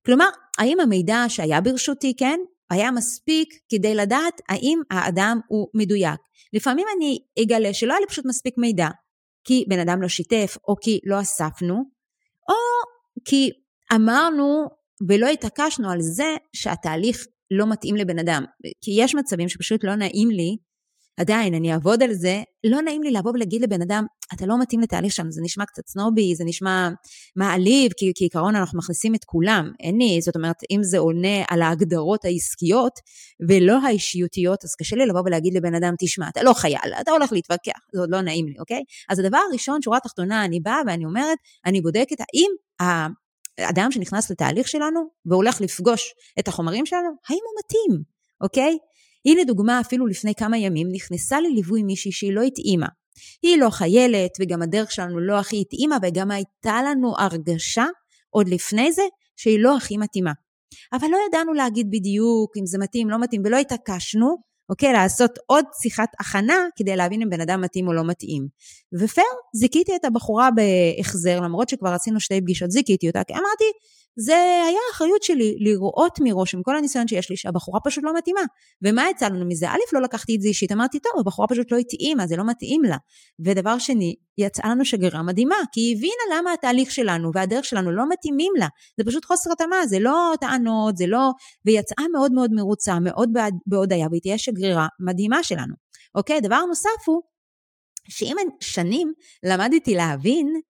כלומר, 0.07 0.29
האם 0.59 0.81
המידע 0.81 1.25
שהיה 1.29 1.61
ברשותי, 1.61 2.17
כן, 2.17 2.39
היה 2.71 2.91
מספיק 2.91 3.49
כדי 3.69 3.95
לדעת 3.95 4.41
האם 4.49 4.81
האדם 4.91 5.41
הוא 5.49 5.69
מדויק. 5.75 6.21
לפעמים 6.53 6.87
אני 6.97 7.19
אגלה 7.43 7.75
שלא 7.75 7.93
היה 7.93 8.01
לי 8.01 8.07
פשוט 8.07 8.27
מספיק 8.27 8.55
מידע, 8.59 8.89
כי 9.45 9.65
בן 9.69 9.79
אדם 9.79 10.03
לא 10.03 10.09
שיתף, 10.09 10.57
או 10.69 10.77
כי 10.81 11.01
לא 11.05 11.21
אספנו, 11.21 11.75
או 12.49 12.55
כי 13.25 13.51
אמרנו 13.95 14.67
ולא 15.09 15.27
התעקשנו 15.27 15.91
על 15.91 16.01
זה 16.01 16.37
שהתהליך 16.53 17.27
לא 17.51 17.71
מתאים 17.71 17.97
לבן 17.97 18.19
אדם. 18.19 18.45
כי 18.85 18.91
יש 18.97 19.15
מצבים 19.15 19.49
שפשוט 19.49 19.85
לא 19.85 19.95
נעים 19.95 20.31
לי, 20.31 20.57
עדיין, 21.21 21.55
אני 21.55 21.73
אעבוד 21.73 22.03
על 22.03 22.13
זה, 22.13 22.43
לא 22.67 22.83
נעים 22.83 23.03
לי 23.03 23.11
לבוא 23.11 23.33
ולהגיד 23.35 23.63
לבן 23.63 23.83
אדם, 23.83 24.05
אתה 24.35 24.47
לא 24.47 24.61
מתאים 24.61 24.81
לתהליך 24.81 25.13
שם, 25.13 25.31
זה 25.31 25.43
נשמע 25.43 25.65
קצת 25.65 25.87
סנובי, 25.87 26.35
זה 26.35 26.45
נשמע 26.45 26.89
מעליב, 27.37 27.93
כי 27.97 28.13
כעיקרון 28.17 28.57
אנחנו 28.57 28.79
מכניסים 28.79 29.15
את 29.15 29.25
כולם. 29.25 29.73
אין 29.81 29.99
לי, 29.99 30.21
זאת 30.21 30.37
אומרת, 30.37 30.57
אם 30.71 30.83
זה 30.83 30.99
עונה 30.99 31.43
על 31.49 31.63
ההגדרות 31.63 32.25
העסקיות 32.25 32.93
ולא 33.49 33.79
האישיותיות, 33.83 34.65
אז 34.65 34.75
קשה 34.75 34.97
לי 34.97 35.07
לבוא 35.07 35.21
ולהגיד 35.25 35.55
לבן 35.55 35.75
אדם, 35.75 35.95
תשמע, 35.99 36.29
אתה 36.29 36.43
לא 36.43 36.53
חייל, 36.53 36.93
אתה 37.01 37.11
הולך 37.11 37.33
להתווכח, 37.33 37.79
זה 37.93 38.01
עוד 38.01 38.11
לא 38.11 38.21
נעים 38.21 38.47
לי, 38.47 38.55
אוקיי? 38.59 38.83
אז 39.09 39.19
הדבר 39.19 39.39
הראשון, 39.51 39.83
שורה 39.83 40.01
תחתונה, 40.01 40.45
אני 40.45 40.61
באה 40.61 40.81
ואני 40.87 41.05
אומרת, 41.05 41.39
אני 41.67 41.81
בודקת 41.81 42.17
האם 42.21 42.51
האדם 43.59 43.91
שנכנס 43.91 44.31
לתהליך 44.31 44.69
שלנו 44.69 45.01
והולך 45.27 45.61
לפגוש 45.61 46.15
את 46.39 46.49
החומרים 46.49 46.87
שלנו, 46.87 47.09
האם 47.29 47.39
הוא 47.45 47.61
מתאים, 47.65 48.03
אוקיי? 48.41 48.79
הנה 49.27 49.45
דוגמה, 49.45 49.81
אפילו 49.81 50.07
לפני 50.07 50.35
כמה 50.35 50.59
ימים 50.59 50.89
נכנסה 50.93 51.41
לליווי 51.41 51.83
מישהי 51.83 52.13
שהיא 52.13 52.33
לא 52.33 52.43
התאימה. 52.43 52.87
היא 53.43 53.57
לא 53.57 53.71
חיילת, 53.71 54.31
וגם 54.41 54.63
הדרך 54.63 54.93
שלנו 54.93 55.21
לא 55.21 55.39
הכי 55.39 55.61
התאימה, 55.61 55.97
וגם 56.03 56.31
הייתה 56.31 56.83
לנו 56.83 57.15
הרגשה, 57.19 57.87
עוד 58.31 58.49
לפני 58.49 58.93
זה, 58.93 59.03
שהיא 59.37 59.59
לא 59.59 59.77
הכי 59.77 59.97
מתאימה. 59.97 60.33
אבל 60.93 61.09
לא 61.09 61.19
ידענו 61.29 61.53
להגיד 61.53 61.87
בדיוק 61.91 62.57
אם 62.57 62.67
זה 62.67 62.79
מתאים, 62.79 63.11
לא 63.11 63.21
מתאים, 63.21 63.43
ולא 63.45 63.57
התעקשנו, 63.57 64.37
אוקיי? 64.69 64.93
לעשות 64.93 65.39
עוד 65.47 65.65
שיחת 65.83 66.09
הכנה 66.21 66.67
כדי 66.77 66.97
להבין 66.97 67.23
אם 67.23 67.31
בן 67.31 67.41
אדם 67.41 67.61
מתאים 67.61 67.89
או 67.89 67.93
לא 67.93 68.05
מתאים. 68.05 68.49
ופייר, 69.01 69.27
זיכיתי 69.55 69.97
את 69.97 70.05
הבחורה 70.05 70.49
בהחזר, 70.51 71.41
למרות 71.41 71.69
שכבר 71.69 71.91
עשינו 71.91 72.21
שתי 72.21 72.41
פגישות, 72.41 72.71
זיכיתי 72.71 73.09
אותה, 73.09 73.25
כי 73.25 73.33
אמרתי, 73.33 73.65
זה 74.21 74.35
היה 74.67 74.79
אחריות 74.93 75.23
שלי 75.23 75.57
לראות 75.61 76.19
מראש 76.21 76.55
עם 76.55 76.63
כל 76.63 76.77
הניסיון 76.77 77.09
שיש 77.09 77.31
לי 77.31 77.37
שהבחורה 77.37 77.81
פשוט 77.85 78.05
לא 78.05 78.17
מתאימה. 78.17 78.41
ומה 78.83 79.11
יצא 79.11 79.29
לנו 79.29 79.47
מזה? 79.47 79.69
א', 79.71 79.79
לא 79.93 80.03
לקחתי 80.03 80.37
את 80.37 80.41
זה 80.41 80.49
אישית, 80.49 80.73
אמרתי, 80.73 80.99
טוב, 80.99 81.13
הבחורה 81.21 81.49
פשוט 81.49 81.73
לא 81.73 81.77
התאימה, 81.77 82.27
זה 82.27 82.37
לא 82.37 82.45
מתאים 82.47 82.83
לה. 82.85 82.97
ודבר 83.45 83.79
שני, 83.79 84.15
יצאה 84.39 84.71
לנו 84.71 84.85
שגרירה 84.85 85.23
מדהימה, 85.23 85.57
כי 85.73 85.81
היא 85.81 85.97
הבינה 85.97 86.39
למה 86.39 86.53
התהליך 86.53 86.91
שלנו 86.91 87.31
והדרך 87.35 87.65
שלנו 87.65 87.93
לא 87.93 88.09
מתאימים 88.09 88.53
לה. 88.59 88.67
זה 88.99 89.05
פשוט 89.07 89.25
חוסר 89.25 89.53
התאמה, 89.53 89.87
זה 89.87 89.99
לא 89.99 90.35
טענות, 90.41 90.97
זה 90.97 91.07
לא... 91.07 91.31
ויצאה 91.65 92.05
מאוד 92.13 92.33
מאוד 92.33 92.53
מרוצה, 92.53 92.99
מאוד 93.01 93.31
בהודיה, 93.67 94.07
והיא 94.11 94.21
תהיה 94.23 94.39
שגרירה 94.39 94.87
מדהימה 95.01 95.43
שלנו. 95.43 95.75
אוקיי, 96.15 96.41
דבר 96.41 96.61
נוסף 96.69 97.07
הוא, 97.07 97.23
שעם 98.09 98.37
שנים 98.61 99.13
למדתי 99.43 99.95
להבין 99.95 100.61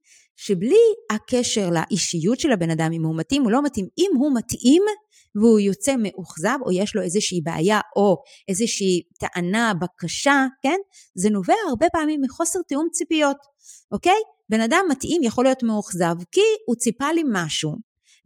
שבלי 0.41 0.85
הקשר 1.11 1.71
לאישיות 1.71 2.41
של 2.41 2.53
הבן 2.53 2.71
אדם, 2.71 2.93
אם 2.93 3.05
הוא 3.05 3.17
מתאים 3.17 3.45
או 3.45 3.51
לא 3.51 3.63
מתאים, 3.63 3.87
אם 3.99 4.11
הוא 4.19 4.31
מתאים 4.35 4.83
והוא 5.35 5.61
יוצא 5.61 5.95
מאוכזב 5.99 6.59
או 6.67 6.73
יש 6.73 6.97
לו 6.97 7.03
איזושהי 7.03 7.41
בעיה 7.41 7.81
או 7.97 8.17
איזושהי 8.49 9.03
טענה, 9.21 9.73
בקשה, 9.81 10.47
כן? 10.63 10.77
זה 11.15 11.31
נובע 11.31 11.55
הרבה 11.69 11.87
פעמים 11.93 12.21
מחוסר 12.21 12.59
תיאום 12.69 12.89
ציפיות, 12.93 13.37
אוקיי? 13.93 14.21
בן 14.49 14.61
אדם 14.61 14.85
מתאים 14.91 15.23
יכול 15.23 15.45
להיות 15.45 15.63
מאוכזב 15.63 16.15
כי 16.33 16.41
הוא 16.67 16.77
ציפה 16.77 17.13
לי 17.13 17.23
משהו, 17.33 17.77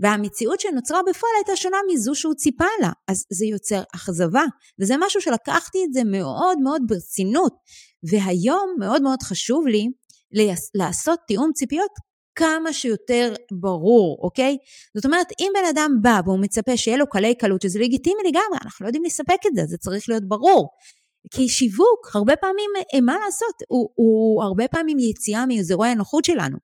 והמציאות 0.01 0.61
שנוצרה 0.61 1.01
בפועל 1.09 1.33
הייתה 1.39 1.57
שונה 1.57 1.77
מזו 1.93 2.15
שהוא 2.15 2.35
ציפה 2.35 2.65
לה, 2.81 2.91
אז 3.09 3.25
זה 3.33 3.47
יוצר 3.47 3.83
אכזבה, 3.95 4.45
וזה 4.81 4.95
משהו 5.01 5.21
שלקחתי 5.21 5.79
את 5.85 5.93
זה 5.93 6.05
מאוד 6.05 6.59
מאוד 6.59 6.83
ברצינות, 6.87 7.55
והיום 8.11 8.75
מאוד 8.79 9.03
מאוד 9.03 9.23
חשוב 9.23 9.67
לי 9.67 9.89
לעשות 10.75 11.19
תיאום 11.27 11.51
ציפיות 11.55 11.91
כמה 12.35 12.73
שיותר 12.73 13.35
ברור, 13.53 14.19
אוקיי? 14.23 14.57
זאת 14.97 15.05
אומרת, 15.05 15.27
אם 15.41 15.53
בן 15.55 15.69
אדם 15.71 15.91
בא 16.03 16.21
והוא 16.25 16.41
מצפה 16.41 16.77
שיהיה 16.77 16.97
לו 16.97 17.07
קלי 17.07 17.35
קלות, 17.35 17.63
שזה 17.63 17.79
לגיטימי 17.79 18.23
לגמרי, 18.29 18.59
אנחנו 18.63 18.85
לא 18.85 18.89
יודעים 18.89 19.05
לספק 19.05 19.39
את 19.47 19.55
זה, 19.55 19.63
זה 19.67 19.77
צריך 19.77 20.09
להיות 20.09 20.29
ברור. 20.29 20.69
כי 21.31 21.49
שיווק, 21.49 22.11
הרבה 22.15 22.37
פעמים, 22.37 22.71
אה, 22.95 23.01
מה 23.01 23.17
לעשות, 23.25 23.55
הוא, 23.69 23.89
הוא 23.95 24.43
הרבה 24.43 24.69
פעמים 24.69 24.99
יציאה 24.99 25.47
מאזורי 25.47 25.89
הנוחות 25.89 26.25
שלנו. 26.25 26.59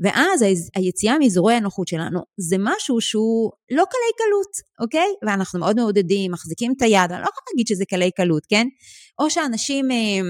ואז 0.00 0.44
היציאה 0.74 1.18
מאזורי 1.18 1.54
הנוחות 1.54 1.88
שלנו 1.88 2.20
זה 2.36 2.56
משהו 2.58 3.00
שהוא 3.00 3.50
לא 3.70 3.84
קלי 3.90 4.12
קלות, 4.18 4.52
אוקיי? 4.80 5.08
ואנחנו 5.26 5.60
מאוד 5.60 5.76
מעודדים, 5.76 6.32
מחזיקים 6.32 6.72
את 6.76 6.82
היד, 6.82 7.12
אני 7.12 7.20
לא 7.20 7.26
יכולה 7.26 7.46
להגיד 7.52 7.66
שזה 7.66 7.84
קלי 7.84 8.10
קלות, 8.10 8.46
כן? 8.46 8.66
או 9.18 9.30
שאנשים 9.30 9.90
אה, 9.90 10.20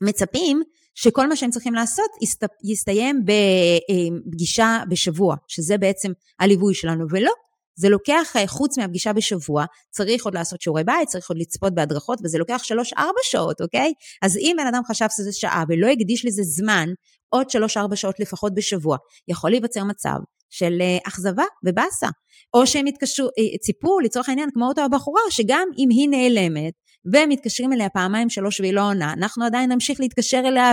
מצפים 0.00 0.62
שכל 0.94 1.28
מה 1.28 1.36
שהם 1.36 1.50
צריכים 1.50 1.74
לעשות 1.74 2.10
יסת, 2.22 2.48
יסתיים 2.64 3.24
בפגישה 3.24 4.78
בשבוע, 4.88 5.36
שזה 5.48 5.78
בעצם 5.78 6.12
הליווי 6.40 6.74
שלנו, 6.74 7.04
ולא. 7.10 7.32
זה 7.76 7.88
לוקח, 7.88 8.32
אה, 8.36 8.46
חוץ 8.46 8.78
מהפגישה 8.78 9.12
בשבוע, 9.12 9.64
צריך 9.90 10.24
עוד 10.24 10.34
לעשות 10.34 10.60
שיעורי 10.60 10.84
בית, 10.84 11.08
צריך 11.08 11.30
עוד 11.30 11.38
לצפות 11.38 11.74
בהדרכות, 11.74 12.18
וזה 12.24 12.38
לוקח 12.38 12.60
שלוש-ארבע 12.62 13.20
שעות, 13.22 13.60
אוקיי? 13.60 13.92
אז 14.22 14.36
אם 14.36 14.56
בן 14.58 14.66
אדם 14.66 14.82
חשב 14.88 15.06
שזה 15.16 15.32
שעה 15.32 15.64
ולא 15.68 15.86
הקדיש 15.86 16.24
לזה 16.24 16.42
זמן, 16.42 16.88
עוד 17.28 17.50
שלוש-ארבע 17.50 17.96
שעות 17.96 18.20
לפחות 18.20 18.54
בשבוע, 18.54 18.96
יכול 19.28 19.50
להיווצר 19.50 19.84
מצב 19.84 20.16
של 20.50 20.78
אה, 20.80 20.98
אכזבה 21.08 21.44
ובאסה. 21.64 22.08
או 22.54 22.66
שהם 22.66 22.86
התקשרו, 22.86 23.26
אה, 23.26 23.58
ציפו 23.58 24.00
לצורך 24.00 24.28
העניין 24.28 24.50
כמו 24.54 24.68
אותה 24.68 24.84
הבחורה, 24.84 25.20
שגם 25.30 25.68
אם 25.78 25.88
היא 25.90 26.08
נעלמת, 26.08 26.72
ומתקשרים 27.12 27.72
אליה 27.72 27.88
פעמיים 27.88 28.30
שלוש 28.30 28.60
והיא 28.60 28.72
לא 28.72 28.88
עונה, 28.88 29.12
אנחנו 29.12 29.44
עדיין 29.44 29.72
נמשיך 29.72 30.00
להתקשר 30.00 30.42
אליה 30.46 30.72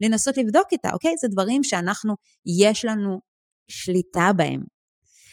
ולנסות 0.00 0.36
לבדוק 0.36 0.66
איתה, 0.72 0.90
אוקיי? 0.92 1.14
זה 1.20 1.28
דברים 1.28 1.64
שאנחנו, 1.64 2.14
יש 2.62 2.84
לנו 2.84 3.20
שליטה 3.68 4.30
בהם. 4.36 4.60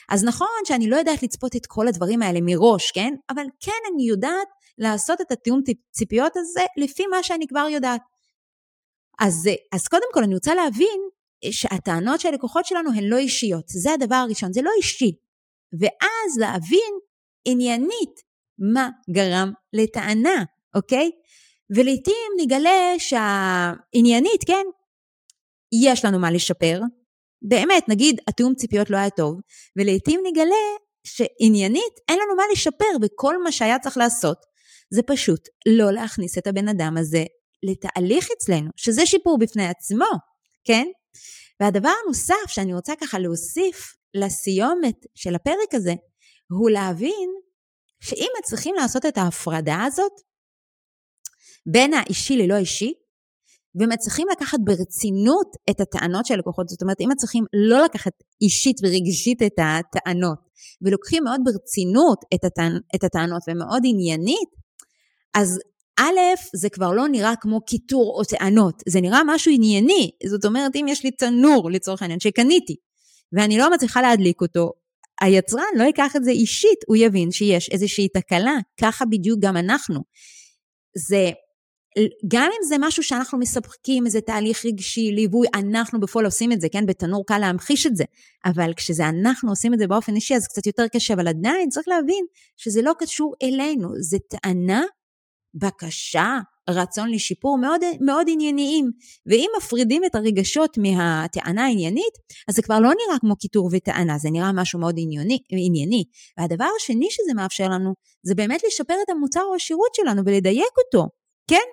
אז 0.09 0.23
נכון 0.23 0.47
שאני 0.67 0.89
לא 0.89 0.95
יודעת 0.95 1.23
לצפות 1.23 1.55
את 1.55 1.65
כל 1.65 1.87
הדברים 1.87 2.21
האלה 2.21 2.39
מראש, 2.41 2.91
כן? 2.91 3.13
אבל 3.29 3.43
כן 3.59 3.93
אני 3.93 4.07
יודעת 4.07 4.47
לעשות 4.77 5.21
את 5.21 5.31
התיאום 5.31 5.61
ציפיות 5.91 6.31
הזה 6.35 6.61
לפי 6.77 7.07
מה 7.07 7.23
שאני 7.23 7.47
כבר 7.47 7.67
יודעת. 7.71 8.01
אז, 9.19 9.49
אז 9.73 9.87
קודם 9.87 10.07
כל 10.13 10.23
אני 10.23 10.33
רוצה 10.33 10.55
להבין 10.55 10.99
שהטענות 11.51 12.19
של 12.19 12.27
הלקוחות 12.27 12.65
שלנו 12.65 12.89
הן 12.93 13.03
לא 13.03 13.17
אישיות, 13.17 13.63
זה 13.67 13.91
הדבר 13.93 14.15
הראשון, 14.15 14.53
זה 14.53 14.61
לא 14.61 14.71
אישי. 14.77 15.11
ואז 15.79 16.37
להבין 16.39 16.93
עניינית 17.45 18.32
מה 18.59 18.89
גרם 19.11 19.51
לטענה, 19.73 20.43
אוקיי? 20.75 21.11
ולעיתים 21.75 22.31
נגלה 22.41 22.93
שהעניינית, 22.97 24.43
כן, 24.47 24.65
יש 25.83 26.05
לנו 26.05 26.19
מה 26.19 26.31
לשפר. 26.31 26.79
באמת, 27.41 27.89
נגיד 27.89 28.19
התיאום 28.27 28.55
ציפיות 28.55 28.89
לא 28.89 28.97
היה 28.97 29.09
טוב, 29.09 29.39
ולעיתים 29.77 30.19
נגלה 30.25 30.55
שעניינית 31.07 31.93
אין 32.09 32.19
לנו 32.19 32.35
מה 32.35 32.43
לשפר, 32.51 32.85
וכל 33.01 33.43
מה 33.43 33.51
שהיה 33.51 33.79
צריך 33.79 33.97
לעשות 33.97 34.37
זה 34.93 35.01
פשוט 35.03 35.39
לא 35.77 35.91
להכניס 35.91 36.37
את 36.37 36.47
הבן 36.47 36.67
אדם 36.67 36.97
הזה 36.97 37.23
לתהליך 37.63 38.27
אצלנו, 38.37 38.69
שזה 38.75 39.05
שיפור 39.05 39.37
בפני 39.39 39.67
עצמו, 39.67 40.05
כן? 40.63 40.87
והדבר 41.59 41.91
הנוסף 42.03 42.47
שאני 42.47 42.73
רוצה 42.73 42.93
ככה 43.01 43.19
להוסיף 43.19 43.95
לסיומת 44.13 45.05
של 45.15 45.35
הפרק 45.35 45.73
הזה, 45.73 45.93
הוא 46.51 46.69
להבין 46.69 47.29
שאם 48.03 48.27
מצליחים 48.39 48.75
לעשות 48.75 49.05
את 49.05 49.17
ההפרדה 49.17 49.83
הזאת 49.83 50.11
בין 51.65 51.93
האישי 51.93 52.37
ללא 52.37 52.55
אישי, 52.55 52.93
ומצליחים 53.75 54.27
לקחת 54.31 54.57
ברצינות 54.63 55.55
את 55.69 55.81
הטענות 55.81 56.25
של 56.25 56.33
הלקוחות, 56.33 56.69
זאת 56.69 56.81
אומרת, 56.81 57.01
אם 57.01 57.09
מצליחים 57.11 57.45
לא 57.53 57.83
לקחת 57.83 58.11
אישית 58.41 58.77
ורגשית 58.83 59.41
את 59.41 59.59
הטענות, 59.59 60.39
ולוקחים 60.81 61.23
מאוד 61.23 61.41
ברצינות 61.43 62.19
את, 62.33 62.43
הטענ, 62.43 62.77
את 62.95 63.03
הטענות 63.03 63.41
ומאוד 63.47 63.81
עניינית, 63.85 64.49
אז 65.33 65.59
א', 65.99 66.19
זה 66.55 66.69
כבר 66.69 66.91
לא 66.91 67.07
נראה 67.07 67.33
כמו 67.41 67.61
קיטור 67.61 68.15
או 68.17 68.23
טענות, 68.23 68.83
זה 68.89 69.01
נראה 69.01 69.21
משהו 69.27 69.51
ענייני. 69.55 70.11
זאת 70.29 70.45
אומרת, 70.45 70.75
אם 70.75 70.85
יש 70.89 71.03
לי 71.03 71.11
תנור, 71.11 71.71
לצורך 71.71 72.01
העניין, 72.01 72.19
שקניתי, 72.19 72.75
ואני 73.33 73.57
לא 73.57 73.73
מצליחה 73.73 74.01
להדליק 74.01 74.41
אותו, 74.41 74.71
היצרן 75.21 75.63
לא 75.75 75.83
ייקח 75.83 76.15
את 76.15 76.23
זה 76.23 76.31
אישית, 76.31 76.79
הוא 76.87 76.97
יבין 76.97 77.31
שיש 77.31 77.69
איזושהי 77.69 78.07
תקלה, 78.07 78.55
ככה 78.81 79.05
בדיוק 79.05 79.39
גם 79.41 79.57
אנחנו. 79.57 79.99
זה, 81.07 81.31
גם 82.27 82.49
אם 82.51 82.67
זה 82.67 82.75
משהו 82.79 83.03
שאנחנו 83.03 83.39
מספקים, 83.39 84.05
איזה 84.05 84.21
תהליך 84.21 84.65
רגשי, 84.65 85.11
ליווי, 85.11 85.47
אנחנו 85.55 85.99
בפועל 85.99 86.25
עושים 86.25 86.51
את 86.51 86.61
זה, 86.61 86.67
כן? 86.71 86.85
בתנור 86.85 87.25
קל 87.27 87.37
להמחיש 87.37 87.87
את 87.87 87.95
זה, 87.95 88.03
אבל 88.45 88.73
כשזה 88.73 89.09
אנחנו 89.09 89.49
עושים 89.49 89.73
את 89.73 89.79
זה 89.79 89.87
באופן 89.87 90.15
אישי, 90.15 90.35
אז 90.35 90.47
קצת 90.47 90.67
יותר 90.67 90.87
קשה, 90.87 91.13
אבל 91.13 91.27
עדיין 91.27 91.69
צריך 91.69 91.87
להבין 91.87 92.25
שזה 92.57 92.81
לא 92.81 92.93
קשור 92.99 93.35
אלינו, 93.43 93.89
זה 93.99 94.17
טענה 94.29 94.83
בקשה, 95.53 96.37
רצון 96.69 97.11
לשיפור 97.11 97.57
מאוד, 97.57 97.81
מאוד 98.01 98.27
ענייניים. 98.29 98.91
ואם 99.25 99.49
מפרידים 99.57 100.05
את 100.05 100.15
הרגשות 100.15 100.77
מהטענה 100.77 101.65
העניינית, 101.65 102.13
אז 102.47 102.55
זה 102.55 102.61
כבר 102.61 102.79
לא 102.79 102.89
נראה 102.89 103.19
כמו 103.19 103.35
קיטור 103.35 103.69
וטענה, 103.71 104.17
זה 104.17 104.29
נראה 104.31 104.51
משהו 104.51 104.79
מאוד 104.79 104.95
ענייני. 104.97 105.39
ענייני. 105.49 106.03
והדבר 106.37 106.67
השני 106.81 107.07
שזה 107.09 107.33
מאפשר 107.35 107.69
לנו, 107.69 107.93
זה 108.23 108.35
באמת 108.35 108.61
לשפר 108.67 108.95
את 109.05 109.09
המוצר 109.09 109.41
או 109.49 109.55
השירות 109.55 109.95
שלנו 109.95 110.21
ולדייק 110.25 110.73
אותו, 110.85 111.07
כן? 111.47 111.67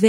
ו, 0.00 0.06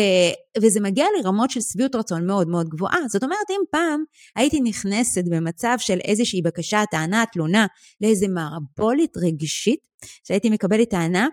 וזה 0.62 0.79
מגיע 0.79 1.05
לרמות 1.17 1.50
של 1.50 1.62
שביעות 1.62 1.96
רצון 1.96 2.27
מאוד 2.27 2.48
מאוד 2.48 2.69
גבוהה. 2.69 3.00
זאת 3.07 3.24
אומרת, 3.24 3.50
אם 3.50 3.62
פעם 3.72 4.03
הייתי 4.36 4.62
נכנסת 4.62 5.24
במצב 5.31 5.75
של 5.79 6.00
איזושהי 6.00 6.41
בקשה, 6.41 6.84
טענה, 6.91 7.24
תלונה, 7.34 7.65
לאיזה 8.01 8.27
מערבולת 8.27 9.17
רגשית, 9.17 9.79
שהייתי 10.27 10.50
מקבלת 10.50 10.89
טענה, 10.89 11.27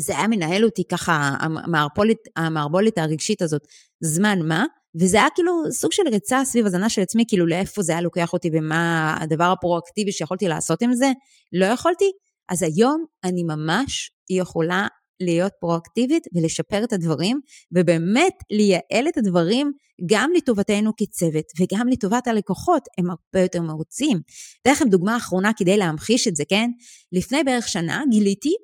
זה 0.00 0.18
היה 0.18 0.28
מנהל 0.28 0.64
אותי 0.64 0.82
ככה, 0.90 1.36
המערבולת, 1.40 2.16
המערבולת 2.36 2.98
הרגשית 2.98 3.42
הזאת, 3.42 3.62
זמן 4.00 4.38
מה, 4.42 4.64
וזה 5.00 5.16
היה 5.16 5.28
כאילו 5.34 5.52
סוג 5.70 5.92
של 5.92 6.02
ריצה 6.12 6.44
סביב 6.44 6.66
הזנה 6.66 6.88
של 6.88 7.02
עצמי, 7.02 7.24
כאילו 7.28 7.46
לאיפה 7.46 7.82
זה 7.82 7.92
היה 7.92 8.00
לוקח 8.00 8.32
אותי 8.32 8.50
ומה 8.52 9.16
הדבר 9.20 9.44
הפרואקטיבי 9.44 10.12
שיכולתי 10.12 10.48
לעשות 10.48 10.82
עם 10.82 10.94
זה, 10.94 11.12
לא 11.52 11.66
יכולתי. 11.66 12.10
אז 12.48 12.62
היום 12.62 13.04
אני 13.24 13.42
ממש 13.42 14.10
יכולה 14.30 14.86
להיות 15.20 15.52
פרואקטיבית 15.60 16.26
ולשפר 16.34 16.84
את 16.84 16.92
הדברים, 16.92 17.40
ובאמת 17.72 18.32
לייעל 18.50 19.08
את 19.08 19.16
הדברים 19.16 19.72
גם 20.06 20.30
לטובתנו 20.36 20.92
כצוות 20.96 21.44
וגם 21.60 21.88
לטובת 21.88 22.26
הלקוחות, 22.26 22.82
הם 22.98 23.10
הרבה 23.10 23.44
יותר 23.44 23.62
מרוצים. 23.62 24.20
אתן 24.62 24.70
לכם 24.70 24.88
דוגמה 24.88 25.16
אחרונה 25.16 25.50
כדי 25.56 25.76
להמחיש 25.76 26.28
את 26.28 26.36
זה, 26.36 26.44
כן? 26.48 26.70
לפני 27.12 27.44
בערך 27.44 27.68
שנה 27.68 28.02
גיליתי 28.10 28.54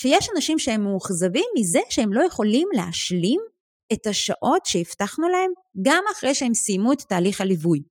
שיש 0.00 0.28
אנשים 0.36 0.58
שהם 0.58 0.84
מאוכזבים 0.84 1.44
מזה 1.58 1.80
שהם 1.90 2.12
לא 2.12 2.22
יכולים 2.26 2.68
להשלים 2.72 3.40
את 3.92 4.06
השעות 4.06 4.66
שהבטחנו 4.66 5.28
להם 5.28 5.50
גם 5.82 6.04
אחרי 6.12 6.34
שהם 6.34 6.54
סיימו 6.54 6.92
את 6.92 7.02
תהליך 7.08 7.40
הליווי. 7.40 7.82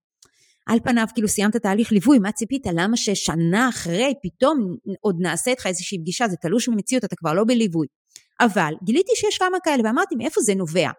על 0.68 0.80
פניו 0.84 1.06
כאילו 1.14 1.28
סיימת 1.28 1.56
תהליך 1.56 1.92
ליווי, 1.92 2.20
מה 2.20 2.32
ציפית? 2.32 2.64
למה 2.74 2.98
ששנה 2.98 3.70
אחרי 3.70 4.14
פתאום 4.24 4.76
עוד 5.02 5.16
נעשה 5.20 5.52
איתך 5.52 5.66
איזושהי 5.66 6.00
פגישה, 6.00 6.28
זה 6.28 6.36
תלוש 6.42 6.70
ממציאות, 6.70 7.04
אתה 7.04 7.16
כבר 7.16 7.34
לא 7.34 7.44
בליווי. 7.48 7.88
אבל 8.40 8.74
גיליתי 8.84 9.12
שיש 9.16 9.38
כמה 9.38 9.58
כאלה 9.64 9.84
ואמרתי 9.86 10.16
מאיפה 10.16 10.42
זה 10.42 10.56
נובע. 10.56 10.90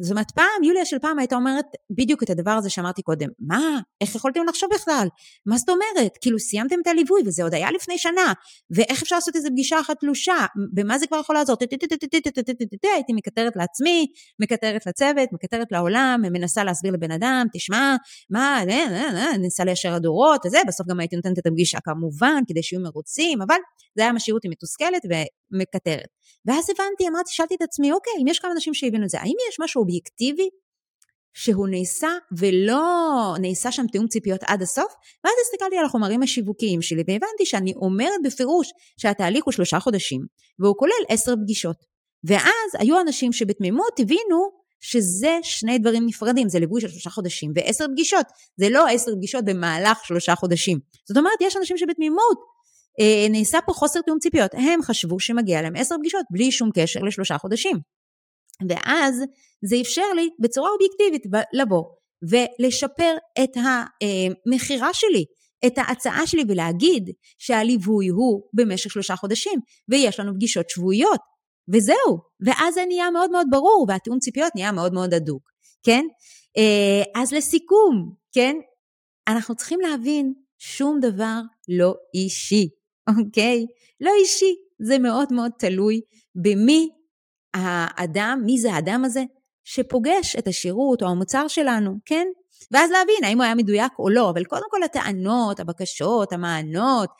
זאת 0.00 0.10
אומרת, 0.10 0.30
פעם, 0.30 0.64
יוליה 0.64 0.84
של 0.84 0.98
פעם 0.98 1.18
הייתה 1.18 1.36
אומרת 1.36 1.64
בדיוק 1.90 2.22
את 2.22 2.30
הדבר 2.30 2.50
הזה 2.50 2.70
שאמרתי 2.70 3.02
קודם. 3.02 3.28
מה? 3.38 3.80
איך 4.00 4.14
יכולתם 4.14 4.40
לחשוב 4.48 4.70
בכלל? 4.74 5.08
מה 5.46 5.58
זאת 5.58 5.68
אומרת? 5.68 6.18
כאילו, 6.20 6.38
סיימתם 6.38 6.76
את 6.82 6.86
הליווי 6.86 7.22
וזה 7.26 7.42
עוד 7.42 7.54
היה 7.54 7.70
לפני 7.70 7.98
שנה, 7.98 8.32
ואיך 8.70 9.02
אפשר 9.02 9.16
לעשות 9.16 9.36
איזה 9.36 9.48
פגישה 9.50 9.80
אחת 9.80 10.00
תלושה? 10.00 10.46
במה 10.72 10.98
זה 10.98 11.06
כבר 11.06 11.20
יכול 11.20 11.36
לעזור? 11.36 11.56
הייתי 12.94 13.12
מקטרת 13.12 13.56
לעצמי, 13.56 14.06
מקטרת 14.42 14.86
לצוות, 14.86 15.28
מקטרת 15.32 15.72
לעולם, 15.72 16.20
מנסה 16.32 16.64
להסביר 16.64 16.92
לבן 16.92 17.10
אדם, 17.10 17.46
תשמע, 17.52 17.96
מה, 18.30 18.60
ניסה 19.38 19.64
ליישר 19.64 19.94
הדורות 19.94 20.46
וזה, 20.46 20.58
בסוף 20.66 20.86
גם 20.86 21.00
הייתי 21.00 21.16
נותנת 21.16 21.38
את 21.38 21.46
הפגישה 21.46 21.78
כמובן, 21.84 22.42
כדי 22.48 22.62
שיהיו 22.62 22.82
מרוצים, 22.82 23.42
אבל 23.42 23.56
זה 23.96 24.02
היה 24.02 24.12
משאיר 24.12 24.34
אותי 24.34 24.48
מתוסכלת 24.48 25.02
ומקטרת. 25.52 26.08
ואז 26.46 26.70
הבנתי, 26.70 27.08
אמרתי, 27.08 27.32
שאלתי 27.32 27.54
את 27.54 27.62
עצמי, 27.62 27.92
אוקיי, 27.92 28.12
אם 28.22 28.28
יש 28.28 28.38
כמה 28.38 28.52
אנשים 28.52 28.74
שהבינו 28.74 29.04
את 29.04 29.10
זה, 29.10 29.20
האם 29.20 29.34
יש 29.50 29.60
משהו 29.60 29.80
אובייקטיבי 29.80 30.48
שהוא 31.34 31.68
נעשה 31.68 32.08
ולא 32.38 32.82
נעשה 33.40 33.72
שם 33.72 33.86
תיאום 33.92 34.08
ציפיות 34.08 34.40
עד 34.46 34.62
הסוף? 34.62 34.92
ואז 35.24 35.34
הסתכלתי 35.44 35.76
על 35.76 35.84
החומרים 35.84 36.22
השיווקיים 36.22 36.82
שלי 36.82 37.02
והבנתי 37.06 37.46
שאני 37.46 37.72
אומרת 37.74 38.20
בפירוש 38.24 38.70
שהתהליך 38.96 39.44
הוא 39.44 39.52
שלושה 39.52 39.80
חודשים, 39.80 40.20
והוא 40.58 40.76
כולל 40.76 41.04
עשר 41.08 41.34
פגישות. 41.42 41.76
ואז 42.24 42.70
היו 42.78 43.00
אנשים 43.00 43.32
שבתמימות 43.32 44.00
הבינו 44.00 44.64
שזה 44.80 45.38
שני 45.42 45.78
דברים 45.78 46.06
נפרדים, 46.06 46.48
זה 46.48 46.58
ליווי 46.58 46.80
של 46.80 46.88
שלושה 46.88 47.10
חודשים 47.10 47.52
ועשר 47.54 47.84
פגישות, 47.92 48.26
זה 48.56 48.68
לא 48.68 48.88
עשר 48.88 49.12
פגישות 49.16 49.44
במהלך 49.44 50.04
שלושה 50.04 50.34
חודשים. 50.34 50.78
זאת 51.08 51.16
אומרת, 51.16 51.38
יש 51.40 51.56
אנשים 51.56 51.78
שבתמימות 51.78 52.53
נעשה 53.30 53.58
פה 53.66 53.72
חוסר 53.72 54.00
תיאום 54.00 54.18
ציפיות. 54.18 54.50
הם 54.54 54.82
חשבו 54.82 55.20
שמגיע 55.20 55.62
להם 55.62 55.76
עשר 55.76 55.94
פגישות 55.98 56.24
בלי 56.30 56.52
שום 56.52 56.70
קשר 56.74 57.00
לשלושה 57.00 57.38
חודשים. 57.38 57.76
ואז 58.68 59.22
זה 59.64 59.76
אפשר 59.80 60.12
לי 60.16 60.28
בצורה 60.40 60.70
אובייקטיבית 60.70 61.22
לבוא 61.52 61.84
ולשפר 62.30 63.14
את 63.44 63.50
המכירה 63.56 64.94
שלי, 64.94 65.24
את 65.66 65.78
ההצעה 65.78 66.26
שלי 66.26 66.44
ולהגיד 66.48 67.10
שהליווי 67.38 68.08
הוא 68.08 68.42
במשך 68.52 68.90
שלושה 68.90 69.16
חודשים 69.16 69.60
ויש 69.88 70.20
לנו 70.20 70.34
פגישות 70.34 70.70
שבועיות 70.70 71.20
וזהו, 71.72 72.18
ואז 72.46 72.74
זה 72.74 72.84
נהיה 72.88 73.10
מאוד 73.10 73.30
מאוד 73.30 73.46
ברור 73.50 73.86
והתיאום 73.88 74.18
ציפיות 74.18 74.52
נהיה 74.54 74.72
מאוד 74.72 74.92
מאוד 74.92 75.14
הדוק, 75.14 75.42
כן? 75.82 76.04
אה, 76.56 77.22
אז 77.22 77.32
לסיכום, 77.32 78.14
כן? 78.32 78.56
אנחנו 79.28 79.54
צריכים 79.54 79.80
להבין 79.80 80.32
שום 80.58 81.00
דבר 81.00 81.40
לא 81.68 81.94
אישי. 82.14 82.68
אוקיי? 83.08 83.66
לא 84.00 84.10
אישי, 84.20 84.54
זה 84.78 84.98
מאוד 84.98 85.32
מאוד 85.32 85.50
תלוי 85.58 86.00
במי 86.34 86.88
האדם, 87.54 88.42
מי 88.46 88.58
זה 88.58 88.72
האדם 88.72 89.04
הזה 89.04 89.22
שפוגש 89.64 90.36
את 90.36 90.48
השירות 90.48 91.02
או 91.02 91.08
המוצר 91.08 91.48
שלנו, 91.48 91.94
כן? 92.04 92.26
ואז 92.70 92.90
להבין 92.90 93.24
האם 93.24 93.36
הוא 93.36 93.44
היה 93.44 93.54
מדויק 93.54 93.92
או 93.98 94.10
לא, 94.10 94.30
אבל 94.30 94.44
קודם 94.44 94.66
כל 94.70 94.82
הטענות, 94.82 95.60
הבקשות, 95.60 96.32
המענות, 96.32 97.10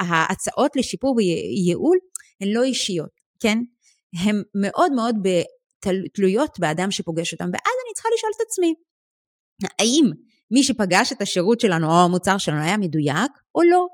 ההצעות 0.00 0.76
לשיפור 0.76 1.16
וייעול, 1.16 1.98
הן 2.40 2.48
לא 2.48 2.62
אישיות, 2.62 3.10
כן? 3.40 3.58
הן 4.24 4.42
מאוד 4.54 4.92
מאוד 4.92 5.16
תלויות 6.12 6.58
באדם 6.60 6.90
שפוגש 6.90 7.32
אותם, 7.32 7.44
ואז 7.44 7.74
אני 7.86 7.94
צריכה 7.94 8.08
לשאול 8.14 8.32
את 8.36 8.40
עצמי, 8.46 8.74
האם 9.78 10.10
מי 10.50 10.62
שפגש 10.62 11.12
את 11.12 11.22
השירות 11.22 11.60
שלנו 11.60 11.86
או 11.86 12.04
המוצר 12.04 12.38
שלנו 12.38 12.62
היה 12.62 12.76
מדויק 12.76 13.32
או 13.54 13.62
לא? 13.62 13.86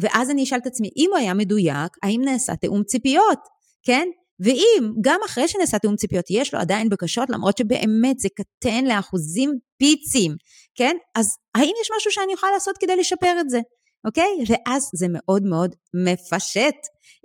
ואז 0.00 0.30
אני 0.30 0.44
אשאל 0.44 0.58
את 0.58 0.66
עצמי, 0.66 0.90
אם 0.96 1.08
הוא 1.10 1.18
היה 1.18 1.34
מדויק, 1.34 1.92
האם 2.02 2.20
נעשה 2.24 2.56
תיאום 2.56 2.82
ציפיות, 2.82 3.38
כן? 3.82 4.08
ואם 4.40 4.92
גם 5.00 5.20
אחרי 5.26 5.48
שנעשה 5.48 5.78
תיאום 5.78 5.96
ציפיות 5.96 6.24
יש 6.30 6.54
לו 6.54 6.60
עדיין 6.60 6.88
בקשות, 6.88 7.30
למרות 7.30 7.58
שבאמת 7.58 8.18
זה 8.18 8.28
קטן 8.28 8.84
לאחוזים 8.84 9.50
פיצים, 9.78 10.36
כן? 10.74 10.96
אז 11.14 11.26
האם 11.54 11.72
יש 11.82 11.90
משהו 11.96 12.10
שאני 12.10 12.32
יכולה 12.32 12.52
לעשות 12.52 12.78
כדי 12.78 12.96
לשפר 12.96 13.36
את 13.40 13.50
זה? 13.50 13.60
אוקיי? 14.06 14.30
ואז 14.48 14.90
זה 14.94 15.06
מאוד 15.08 15.42
מאוד 15.42 15.74
מפשט 16.04 16.76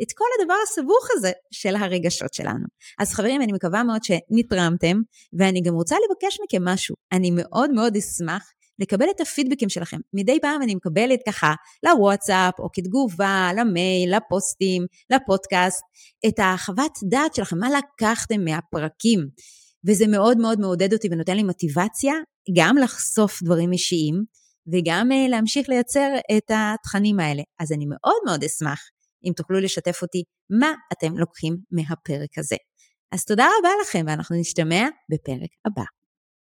את 0.02 0.08
כל 0.16 0.26
הדבר 0.40 0.56
הסבוך 0.64 1.08
הזה 1.12 1.32
של 1.52 1.76
הרגשות 1.76 2.34
שלנו. 2.34 2.66
אז 3.00 3.14
חברים, 3.14 3.42
אני 3.42 3.52
מקווה 3.52 3.84
מאוד 3.84 4.02
שנתרמתם, 4.04 4.98
ואני 5.40 5.62
גם 5.62 5.74
רוצה 5.74 5.96
לבקש 5.96 6.38
מכם 6.44 6.66
משהו. 6.66 6.96
אני 7.12 7.32
מאוד 7.32 7.72
מאוד 7.72 7.96
אשמח 7.96 8.52
לקבל 8.80 9.06
את 9.16 9.22
הפידבקים 9.22 9.70
שלכם. 9.70 9.98
מדי 10.14 10.40
פעם 10.42 10.62
אני 10.62 10.76
מקבלת 10.76 11.20
ככה 11.28 11.54
לוואטסאפ, 11.84 12.60
או 12.60 12.70
כתגובה, 12.74 13.50
למייל, 13.58 14.16
לפוסטים, 14.18 14.86
לפודקאסט, 15.10 15.82
את 16.28 16.40
החוות 16.40 16.92
דעת 17.10 17.36
שלכם, 17.36 17.58
מה 17.60 17.68
לקחתם 17.70 18.44
מהפרקים. 18.44 19.20
וזה 19.88 20.08
מאוד 20.08 20.38
מאוד 20.38 20.60
מעודד 20.60 20.94
אותי 20.94 21.08
ונותן 21.12 21.36
לי 21.36 21.44
מוטיבציה 21.44 22.14
גם 22.58 22.78
לחשוף 22.78 23.44
דברים 23.44 23.72
אישיים, 23.72 24.24
וגם 24.74 25.10
uh, 25.12 25.30
להמשיך 25.30 25.70
לייצר 25.70 26.10
את 26.38 26.52
התכנים 26.54 27.20
האלה. 27.20 27.44
אז 27.60 27.72
אני 27.72 27.86
מאוד 27.86 28.22
מאוד 28.26 28.44
אשמח 28.44 28.80
אם 29.26 29.32
תוכלו 29.36 29.60
לשתף 29.60 30.02
אותי 30.02 30.24
מה 30.50 30.74
אתם 30.94 31.18
לוקחים 31.18 31.58
מהפרק 31.72 32.38
הזה. 32.38 32.56
אז 33.12 33.26
תודה 33.26 33.48
רבה 33.60 33.70
לכם, 33.82 34.06
ואנחנו 34.08 34.36
נשתמע 34.40 34.88
בפרק 35.12 35.50
הבא. 35.66 35.84